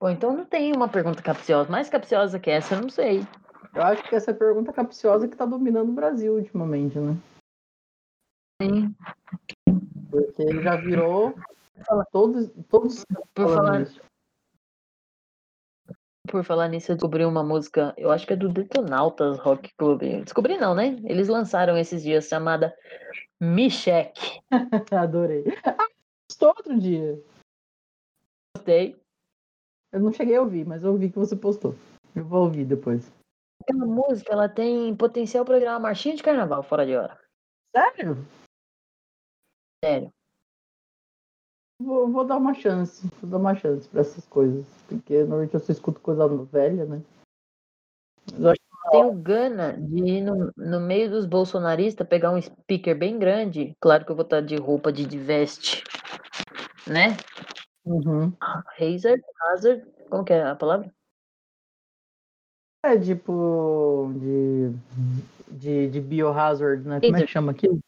Bom, 0.00 0.08
então 0.08 0.34
não 0.34 0.46
tem 0.46 0.74
uma 0.74 0.88
pergunta 0.88 1.22
capciosa. 1.22 1.70
Mais 1.70 1.90
capciosa 1.90 2.40
que 2.40 2.50
essa, 2.50 2.74
eu 2.74 2.80
não 2.80 2.88
sei. 2.88 3.20
Eu 3.74 3.82
acho 3.82 4.02
que 4.08 4.14
essa 4.14 4.30
é 4.30 4.34
a 4.34 4.36
pergunta 4.36 4.72
capciosa 4.72 5.28
que 5.28 5.36
tá 5.36 5.44
dominando 5.44 5.90
o 5.90 5.94
Brasil 5.94 6.34
ultimamente, 6.34 6.98
né? 6.98 7.14
Sim. 8.62 8.94
Porque 10.10 10.42
ele 10.42 10.62
já 10.62 10.76
virou 10.76 11.34
Todos, 12.12 12.50
todos 12.68 13.04
por 13.34 13.48
falar, 13.48 13.78
nisso. 13.80 14.00
por 16.28 16.44
falar 16.44 16.68
nisso, 16.68 16.92
eu 16.92 16.96
descobri 16.96 17.24
uma 17.24 17.42
música, 17.42 17.94
eu 17.96 18.10
acho 18.10 18.26
que 18.26 18.32
é 18.32 18.36
do 18.36 18.48
Detonautas 18.48 19.38
Rock 19.38 19.72
Club. 19.76 20.02
Descobri 20.24 20.56
não, 20.58 20.74
né? 20.74 20.96
Eles 21.04 21.28
lançaram 21.28 21.76
esses 21.76 22.02
dias 22.02 22.26
chamada 22.26 22.74
Michek. 23.40 24.40
Adorei. 24.92 25.44
Ah, 25.64 25.88
outro 26.46 26.78
dia. 26.78 27.22
Gostei. 28.56 29.00
Eu 29.92 30.00
não 30.00 30.12
cheguei 30.12 30.36
a 30.36 30.42
ouvir, 30.42 30.66
mas 30.66 30.84
eu 30.84 30.92
ouvi 30.92 31.10
que 31.10 31.18
você 31.18 31.34
postou. 31.34 31.74
Eu 32.14 32.24
vou 32.24 32.44
ouvir 32.44 32.64
depois. 32.64 33.10
Aquela 33.62 33.86
música, 33.86 34.32
ela 34.32 34.48
tem 34.48 34.94
potencial 34.96 35.44
para 35.44 35.58
virar 35.58 35.72
uma 35.72 35.80
marchinha 35.80 36.16
de 36.16 36.22
carnaval 36.22 36.62
fora 36.62 36.86
de 36.86 36.94
hora. 36.94 37.18
Sério? 37.74 38.16
Sério. 39.84 40.12
Vou, 41.80 42.08
vou 42.10 42.24
dar 42.26 42.36
uma 42.36 42.52
chance, 42.52 43.08
vou 43.22 43.30
dar 43.30 43.38
uma 43.38 43.54
chance 43.54 43.88
pra 43.88 44.02
essas 44.02 44.26
coisas. 44.26 44.66
Porque 44.86 45.20
normalmente 45.20 45.54
eu 45.54 45.60
só 45.60 45.72
escuto 45.72 45.98
coisa 46.00 46.28
velha, 46.28 46.84
né? 46.84 47.02
Tenho 48.90 49.12
gana 49.12 49.72
de 49.72 49.98
ir 49.98 50.20
no, 50.20 50.52
no 50.56 50.80
meio 50.80 51.10
dos 51.10 51.24
bolsonaristas, 51.24 52.06
pegar 52.06 52.32
um 52.32 52.42
speaker 52.42 52.96
bem 52.96 53.18
grande. 53.18 53.74
Claro 53.80 54.04
que 54.04 54.10
eu 54.10 54.16
vou 54.16 54.24
estar 54.24 54.40
de 54.40 54.56
roupa 54.56 54.92
de 54.92 55.16
veste, 55.16 55.84
né? 56.86 57.16
Uhum. 57.84 58.32
Hazard, 58.78 59.22
hazard, 59.48 59.86
como 60.10 60.24
que 60.24 60.32
é 60.32 60.42
a 60.42 60.54
palavra? 60.54 60.92
É 62.82 62.98
tipo 62.98 64.10
de, 64.16 64.72
de, 65.48 65.90
de 65.90 66.00
biohazard, 66.00 66.86
né? 66.86 67.00
Como 67.00 67.16
é 67.16 67.22
que 67.22 67.26
chama 67.26 67.52
aquilo? 67.52 67.78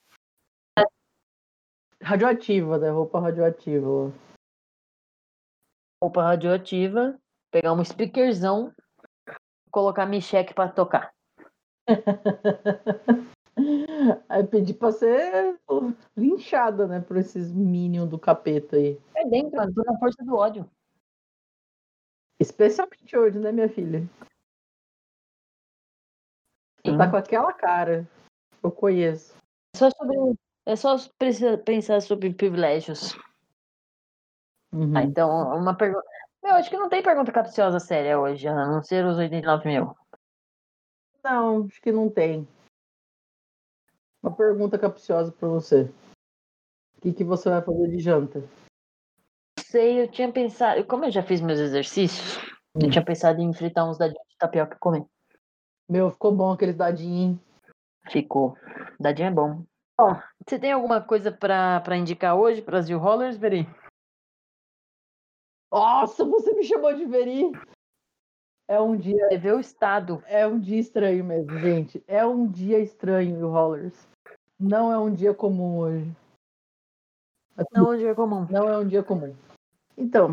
Radioativa, 2.03 2.79
né? 2.79 2.91
Roupa 2.91 3.21
radioativa. 3.21 4.13
Roupa 6.03 6.23
radioativa, 6.23 7.17
pegar 7.53 7.73
um 7.73 7.85
speakerzão, 7.85 8.75
colocar 9.71 10.05
Micheque 10.05 10.53
pra 10.53 10.69
tocar. 10.69 11.15
aí 14.29 14.45
pedir 14.49 14.75
pra 14.75 14.91
ser 14.91 15.61
linchada, 16.17 16.89
né? 16.89 17.01
Por 17.01 17.17
esses 17.19 17.53
minions 17.53 18.09
do 18.09 18.19
capeta 18.19 18.77
aí. 18.77 19.01
É 19.15 19.25
dentro, 19.29 19.63
eu 19.63 19.73
tô 19.73 19.85
na 19.85 19.97
força 19.99 20.25
do 20.25 20.35
ódio. 20.35 20.69
Especialmente 22.41 23.17
hoje, 23.17 23.39
né, 23.39 23.53
minha 23.53 23.69
filha? 23.69 24.05
Você 26.85 26.97
tá 26.99 27.09
com 27.09 27.17
aquela 27.17 27.53
cara. 27.53 28.09
Eu 28.61 28.73
conheço. 28.73 29.37
Só 29.77 29.89
sobre 29.91 30.17
é 30.67 30.77
só 30.77 30.97
pensar 31.65 32.01
sobre 32.01 32.33
privilégios. 32.33 33.15
Uhum. 34.73 34.97
Ah, 34.97 35.03
então, 35.03 35.57
uma 35.57 35.77
pergunta. 35.77 36.07
Eu 36.43 36.55
acho 36.55 36.71
que 36.71 36.77
não 36.77 36.89
tem 36.89 37.03
pergunta 37.03 37.31
capciosa 37.31 37.79
séria 37.79 38.19
hoje, 38.19 38.49
a 38.49 38.55
não 38.55 38.83
ser 38.83 39.05
os 39.05 39.17
89 39.17 39.69
mil. 39.69 39.97
Não, 41.23 41.67
acho 41.67 41.81
que 41.81 41.93
não 41.93 42.11
tem. 42.11 42.49
Uma 44.23 44.35
pergunta 44.35 44.79
capciosa 44.79 45.31
para 45.31 45.49
você. 45.49 45.83
O 46.97 47.01
que, 47.01 47.13
que 47.13 47.25
você 47.25 47.49
vai 47.49 47.63
fazer 47.63 47.89
de 47.89 47.99
janta? 47.99 48.43
Sei, 49.59 50.01
eu 50.01 50.09
tinha 50.09 50.31
pensado. 50.33 50.85
Como 50.85 51.05
eu 51.05 51.11
já 51.11 51.23
fiz 51.23 51.41
meus 51.41 51.59
exercícios, 51.59 52.39
hum. 52.75 52.83
eu 52.83 52.91
tinha 52.91 53.05
pensado 53.05 53.41
em 53.41 53.53
fritar 53.53 53.89
uns 53.89 53.99
dadinhos 53.99 54.27
de 54.29 54.37
tapioca 54.37 54.77
e 54.77 54.79
comer. 54.79 55.05
Meu, 55.89 56.11
ficou 56.11 56.35
bom 56.35 56.53
aqueles 56.53 56.77
dadinhos. 56.77 57.39
Ficou. 58.11 58.57
Dadinho 58.99 59.29
é 59.29 59.31
bom. 59.31 59.65
Bom, 59.99 60.21
você 60.47 60.59
tem 60.59 60.73
alguma 60.73 61.01
coisa 61.01 61.31
para 61.31 61.97
indicar 61.97 62.35
hoje, 62.37 62.63
Brasil 62.63 62.99
Rollers, 62.99 63.37
Veri? 63.37 63.67
Nossa, 65.71 66.25
você 66.25 66.53
me 66.55 66.65
chamou 66.65 66.95
de 66.95 67.05
Veri. 67.05 67.53
É 68.69 68.81
um 68.81 68.97
dia. 68.97 69.29
Você 69.29 69.39
vê 69.39 69.53
o 69.53 69.61
estado. 69.61 70.23
É 70.27 70.47
um 70.47 70.59
dia 70.59 70.79
estranho 70.79 71.25
mesmo, 71.25 71.59
gente. 71.59 72.03
É 72.07 72.25
um 72.25 72.51
dia 72.51 72.79
estranho, 72.79 73.47
o 73.47 73.51
Rollers. 73.51 74.09
Não 74.59 74.93
é 74.93 74.99
um 74.99 75.13
dia 75.13 75.35
comum 75.35 75.79
hoje. 75.79 76.11
Não 77.73 77.93
é 77.93 77.95
um 77.95 77.99
dia 77.99 78.15
comum. 78.15 78.47
Não 78.51 78.69
é 78.69 78.79
um 78.79 78.89
dia 78.89 79.03
comum. 79.03 79.37
Então, 79.97 80.33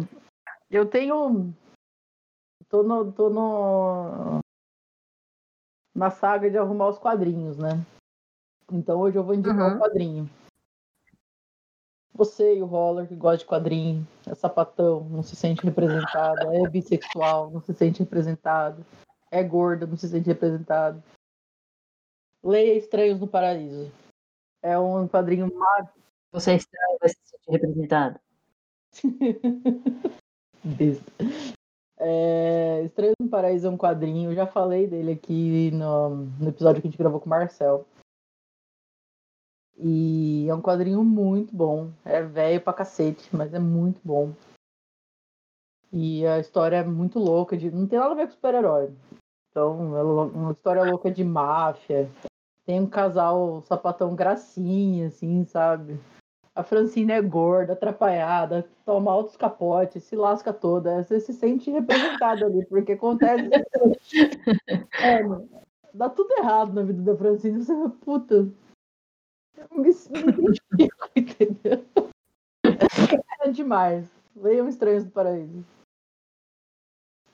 eu 0.70 0.90
tenho. 0.90 1.54
Tô 2.70 2.84
no. 2.84 3.12
Tô 3.12 3.30
no. 3.30 4.40
Na 5.94 6.10
saga 6.10 6.50
de 6.50 6.58
arrumar 6.58 6.88
os 6.88 7.00
quadrinhos, 7.00 7.58
né? 7.58 7.72
Então 8.72 9.00
hoje 9.00 9.18
eu 9.18 9.24
vou 9.24 9.36
indicar 9.36 9.58
uhum. 9.58 9.76
um 9.76 9.80
quadrinho. 9.80 10.30
Você 12.14 12.58
e 12.58 12.62
o 12.62 12.66
Roller 12.66 13.08
que 13.08 13.16
gosta 13.16 13.38
de 13.38 13.46
quadrinho, 13.46 14.06
é 14.28 14.36
sapatão, 14.36 15.08
não 15.10 15.24
se 15.24 15.38
sente 15.38 15.64
representado, 15.64 16.52
é 16.52 16.68
bissexual, 16.68 17.50
não 17.50 17.62
se 17.62 17.74
sente 17.74 18.00
representado, 18.00 18.86
é 19.32 19.42
gorda, 19.42 19.88
não 19.88 19.96
se 19.96 20.10
sente 20.10 20.28
representado. 20.28 21.02
Leia 22.44 22.76
Estranhos 22.76 23.20
no 23.20 23.28
Paraíso. 23.28 23.92
É 24.62 24.78
um 24.78 25.08
quadrinho 25.08 25.50
mágico. 25.54 25.98
Você 26.32 26.52
é 26.52 26.56
estranho, 26.56 26.98
vai 27.00 27.10
se 27.10 27.18
sentir 27.24 27.52
representado. 27.52 28.20
é, 31.98 32.82
Estranhos 32.84 33.16
no 33.20 33.30
Paraíso 33.30 33.68
é 33.68 33.70
um 33.70 33.78
quadrinho, 33.78 34.32
eu 34.32 34.36
já 34.36 34.46
falei 34.46 34.88
dele 34.88 35.14
aqui 35.14 35.72
no, 35.72 36.16
no 36.40 36.50
episódio 36.50 36.82
que 36.82 36.88
a 36.88 36.92
gente 36.92 37.00
gravou 37.00 37.20
com 37.20 37.28
o 37.28 37.30
Marcel. 37.30 37.88
E 39.82 40.46
é 40.50 40.54
um 40.54 40.62
quadrinho 40.62 41.04
muito 41.04 41.56
bom. 41.56 41.90
É 42.04 42.22
velho 42.22 42.60
pra 42.60 42.74
cacete, 42.74 43.34
mas 43.34 43.54
é 43.54 43.60
muito 43.60 44.02
bom. 44.04 44.34
E 45.92 46.26
a 46.28 46.38
história 46.38 46.78
é 46.78 46.84
muito 46.84 47.18
louca, 47.18 47.58
de... 47.58 47.72
não 47.72 47.88
tem 47.88 47.98
nada 47.98 48.12
a 48.12 48.16
ver 48.16 48.28
com 48.28 48.34
super-herói. 48.34 48.92
Então, 49.50 49.98
é 49.98 50.04
uma 50.04 50.52
história 50.52 50.84
louca 50.84 51.10
de 51.10 51.24
máfia. 51.24 52.10
Tem 52.66 52.80
um 52.80 52.86
casal 52.86 53.64
sapatão 53.64 54.16
gracinha, 54.16 55.08
assim, 55.08 55.44
sabe? 55.46 56.00
A 56.54 56.64
Francine 56.64 57.14
é 57.14 57.22
gorda, 57.22 57.74
atrapalhada, 57.74 58.68
toma 58.86 59.12
altos 59.12 59.38
capotes, 59.38 60.04
se 60.04 60.16
lasca 60.16 60.52
toda. 60.52 61.02
Você 61.02 61.20
se 61.20 61.34
sente 61.34 61.72
representada 61.72 62.46
ali, 62.46 62.66
porque 62.66 62.92
acontece. 62.92 63.50
é, 65.02 65.24
dá 65.94 66.10
tudo 66.10 66.32
errado 66.38 66.74
na 66.74 66.84
vida 66.84 67.02
da 67.02 67.18
Francine. 67.18 67.64
Você 67.64 67.74
puta, 68.02 68.48
eu 69.60 69.78
me, 69.78 69.90
identifico, 69.90 71.10
entendeu? 71.16 71.86
É 73.42 73.50
demais. 73.52 74.08
Leiam 74.36 74.68
Estranhos 74.68 75.04
do 75.04 75.12
Paraíso. 75.12 75.66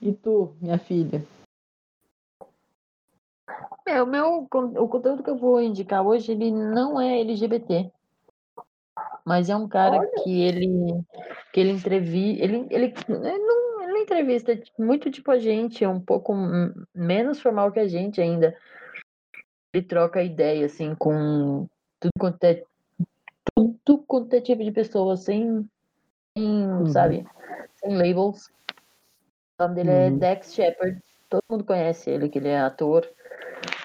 E 0.00 0.12
tu, 0.12 0.54
minha 0.60 0.78
filha? 0.78 1.24
É, 3.86 4.02
o 4.02 4.06
meu 4.06 4.48
o 4.50 4.88
conteúdo 4.88 5.22
que 5.22 5.30
eu 5.30 5.36
vou 5.36 5.60
indicar 5.60 6.04
hoje, 6.04 6.32
ele 6.32 6.50
não 6.50 7.00
é 7.00 7.20
LGBT. 7.20 7.90
Mas 9.24 9.48
é 9.48 9.56
um 9.56 9.68
cara 9.68 9.98
Olha. 9.98 10.10
que 10.22 10.42
ele 10.42 11.04
que 11.52 11.60
ele 11.60 11.70
entrevista, 11.70 12.44
ele, 12.44 12.66
ele, 12.70 12.94
ele, 13.08 13.38
não, 13.38 13.82
ele 13.82 13.98
entrevista 13.98 14.58
muito 14.78 15.10
tipo 15.10 15.30
a 15.30 15.38
gente, 15.38 15.84
é 15.84 15.88
um 15.88 16.00
pouco 16.00 16.32
menos 16.94 17.40
formal 17.40 17.72
que 17.72 17.80
a 17.80 17.88
gente 17.88 18.20
ainda. 18.20 18.56
Ele 19.72 19.84
troca 19.84 20.22
ideia 20.22 20.66
assim 20.66 20.94
com 20.94 21.68
tudo 22.00 22.12
quanto 22.18 22.44
é 22.44 22.62
tudo 23.54 24.04
quanto 24.06 24.34
é 24.34 24.40
tipo 24.40 24.62
de 24.62 24.72
pessoa, 24.72 25.16
sem, 25.16 25.68
sem 26.36 26.66
uhum. 26.66 26.86
sabe, 26.86 27.26
sem 27.76 27.96
labels. 27.96 28.48
O 29.58 29.62
nome 29.62 29.74
dele 29.76 29.90
é 29.90 29.92
uhum. 29.92 30.00
é 30.06 30.10
Dex 30.10 30.54
Shepard. 30.54 31.00
Todo 31.28 31.42
mundo 31.50 31.64
conhece 31.64 32.10
ele, 32.10 32.28
que 32.28 32.38
ele 32.38 32.48
é 32.48 32.60
ator. 32.60 33.08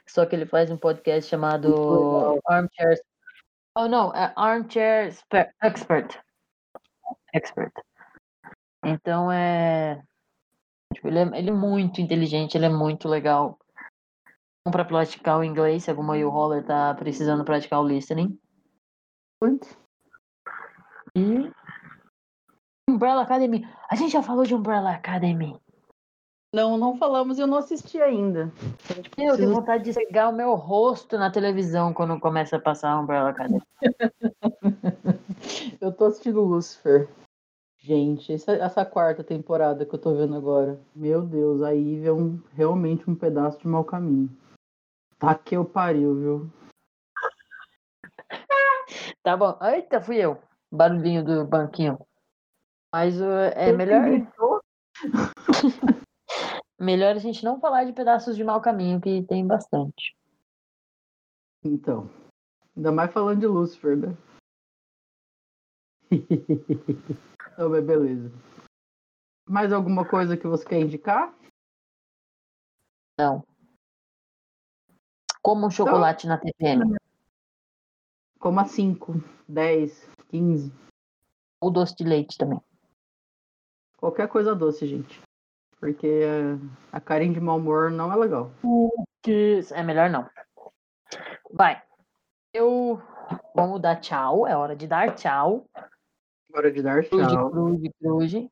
Só 0.08 0.26
que 0.26 0.36
ele 0.36 0.46
faz 0.46 0.70
um 0.70 0.78
podcast 0.78 1.30
chamado 1.30 2.42
Armchair. 2.46 3.00
Oh, 3.78 3.88
não, 3.88 4.14
é 4.14 4.34
Armchair 4.36 5.08
Expert. 5.08 6.20
Expert. 7.34 7.72
Então 8.84 9.32
é. 9.32 10.04
Tipo, 10.94 11.08
ele, 11.08 11.20
é 11.20 11.40
ele 11.40 11.50
é 11.50 11.54
muito 11.54 12.02
inteligente, 12.02 12.56
ele 12.56 12.66
é 12.66 12.70
muito 12.70 13.08
legal. 13.08 13.58
Para 14.64 14.86
praticar 14.86 15.40
o 15.40 15.44
inglês, 15.44 15.84
se 15.84 15.90
alguma 15.90 16.16
o 16.18 16.30
Holler 16.30 16.64
tá 16.64 16.94
precisando 16.94 17.44
praticar 17.44 17.80
o 17.82 17.88
listening. 17.88 18.40
E. 21.16 21.52
Umbrella 22.88 23.24
Academy. 23.24 23.68
A 23.90 23.96
gente 23.96 24.12
já 24.12 24.22
falou 24.22 24.46
de 24.46 24.54
Umbrella 24.54 24.92
Academy. 24.92 25.60
Não, 26.54 26.78
não 26.78 26.98
falamos 26.98 27.38
e 27.38 27.42
eu 27.42 27.48
não 27.48 27.58
assisti 27.58 28.00
ainda. 28.02 28.52
Precisa... 28.86 29.14
Eu 29.18 29.38
tenho 29.38 29.54
vontade 29.54 29.86
de 29.86 29.94
pegar 29.94 30.30
o 30.30 30.34
meu 30.34 30.54
rosto 30.56 31.18
na 31.18 31.32
televisão 31.32 31.94
quando 31.94 32.20
começa 32.20 32.58
a 32.58 32.62
passar 32.62 32.92
a 32.92 33.00
Umbrella 33.00 33.30
Academy. 33.30 33.62
eu 35.80 35.94
tô 35.94 36.06
assistindo 36.06 36.42
Lucifer. 36.42 37.10
Gente, 37.80 38.34
essa, 38.34 38.52
essa, 38.52 38.86
quarta 38.86 39.24
temporada 39.24 39.86
que 39.86 39.96
eu 39.96 40.00
tô 40.00 40.14
vendo 40.14 40.36
agora. 40.36 40.80
Meu 40.94 41.22
Deus, 41.22 41.64
a 41.64 41.74
Eve 41.74 42.06
é 42.06 42.14
um, 42.14 42.40
realmente 42.54 43.10
um 43.10 43.16
pedaço 43.16 43.58
de 43.60 43.68
mau 43.68 43.84
caminho. 43.84 44.30
Tá 45.22 45.36
que 45.36 45.56
eu 45.56 45.64
pariu, 45.64 46.16
viu? 46.16 46.52
Tá 49.24 49.38
bom. 49.38 49.56
Eita, 49.62 50.02
fui 50.02 50.18
eu. 50.18 50.42
Barulhinho 50.72 51.24
do 51.24 51.46
banquinho. 51.46 52.00
Mas 52.92 53.22
uh, 53.22 53.54
é 53.56 53.72
melhor. 53.72 54.04
Melhor 56.80 57.16
a 57.16 57.20
gente 57.20 57.46
não 57.46 57.60
falar 57.60 57.84
de 57.84 57.94
pedaços 57.94 58.36
de 58.36 58.44
mau 58.44 58.60
caminho, 58.60 59.00
que 59.00 59.22
tem 59.28 59.46
bastante. 59.46 60.18
Então. 61.64 62.10
Ainda 62.76 62.92
mais 62.92 63.14
falando 63.14 63.40
de 63.40 63.46
Lucifer, 63.46 63.96
né? 63.96 64.18
então, 67.54 67.70
beleza. 67.70 68.32
Mais 69.48 69.72
alguma 69.72 70.10
coisa 70.10 70.36
que 70.36 70.48
você 70.48 70.66
quer 70.66 70.80
indicar? 70.80 71.32
Não. 73.20 73.51
Como 75.42 75.66
um 75.66 75.72
chocolate 75.72 76.28
então, 76.28 76.38
na 76.38 76.42
TPM. 76.42 76.96
Como 78.40 78.60
a 78.60 78.66
5, 78.66 79.24
10, 79.48 80.10
15. 80.30 80.74
Ou 81.60 81.72
doce 81.72 81.96
de 81.96 82.04
leite 82.04 82.38
também. 82.38 82.62
Qualquer 83.98 84.28
coisa 84.28 84.56
doce, 84.56 84.88
gente. 84.88 85.22
Porque 85.80 86.22
a 86.92 87.00
Karen 87.00 87.34
de 87.34 87.40
mau 87.40 87.58
humor 87.58 87.92
não 87.92 88.12
é 88.12 88.16
legal. 88.16 88.52
É 89.72 89.84
melhor 89.84 90.10
não. 90.10 90.28
Vai. 91.52 91.82
Eu. 92.54 93.02
Vamos 93.56 93.82
dar 93.82 94.00
tchau. 94.00 94.48
É 94.48 94.56
hora 94.56 94.76
de 94.76 94.88
dar 94.88 95.16
tchau. 95.16 95.66
Hora 96.54 96.72
de 96.72 96.82
dar 96.82 97.04
tchau. 97.04 97.52
Cruze, 97.52 97.94
cruze. 98.00 98.52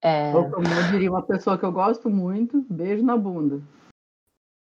É... 0.00 0.32
Como 0.32 0.66
eu 0.66 0.92
diria 0.92 1.10
uma 1.10 1.26
pessoa 1.26 1.58
que 1.58 1.64
eu 1.64 1.72
gosto 1.72 2.08
muito, 2.08 2.64
beijo 2.70 3.04
na 3.04 3.16
bunda. 3.16 3.60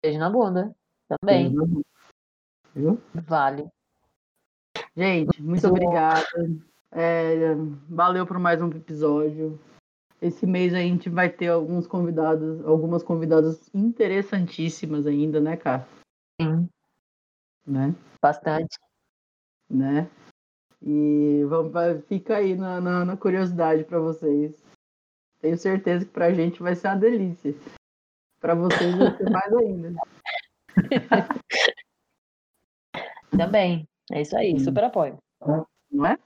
Beijo 0.02 0.20
na 0.20 0.30
bunda. 0.30 0.76
Também. 1.08 1.54
Viu? 2.74 3.02
Vale. 3.14 3.70
Gente, 4.96 5.42
muito 5.42 5.68
obrigada. 5.68 6.26
É, 6.92 7.54
valeu 7.90 8.26
por 8.26 8.40
mais 8.40 8.62
um 8.62 8.70
episódio. 8.70 9.60
Esse 10.22 10.46
mês 10.46 10.74
a 10.74 10.80
gente 10.80 11.10
vai 11.10 11.30
ter 11.30 11.50
alguns 11.50 11.86
convidados, 11.86 12.66
algumas 12.66 13.04
convidadas 13.04 13.70
interessantíssimas 13.74 15.06
ainda, 15.06 15.40
né, 15.40 15.58
cara? 15.58 15.88
Sim. 16.42 16.70
Né? 17.66 17.94
Bastante. 18.22 18.80
Né? 19.70 20.10
E 20.82 21.44
vamos, 21.48 21.72
fica 22.08 22.38
aí 22.38 22.56
na, 22.56 22.80
na, 22.80 23.06
na 23.06 23.18
curiosidade 23.18 23.84
para 23.84 24.00
vocês. 24.00 24.64
Tenho 25.42 25.58
certeza 25.58 26.06
que 26.06 26.12
pra 26.12 26.34
gente 26.34 26.62
vai 26.62 26.76
ser 26.76 26.88
uma 26.88 26.96
delícia. 26.98 27.54
Para 28.40 28.56
vocês 28.56 28.96
vai 28.96 29.18
ser 29.18 29.30
mais 29.30 29.54
ainda. 29.54 30.00
Também. 33.38 33.88
É 34.12 34.22
isso 34.22 34.38
aí, 34.38 34.60
super 34.60 34.84
apoio. 34.84 35.18
Não 35.92 36.06
é? 36.06 36.18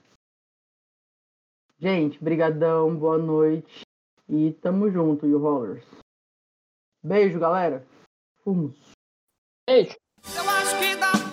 Gente, 1.78 2.22
brigadão, 2.22 2.94
boa 2.94 3.16
noite. 3.18 3.82
E 4.28 4.52
tamo 4.52 4.90
junto, 4.90 5.26
e 5.26 5.34
o 5.34 5.38
Rollers. 5.38 5.86
Beijo, 7.02 7.40
galera. 7.40 7.86
Fumos. 8.44 8.76
Beijo. 9.66 9.96
Eu 10.36 10.50
acho 10.50 10.78
que 10.78 10.94
dá. 10.96 11.29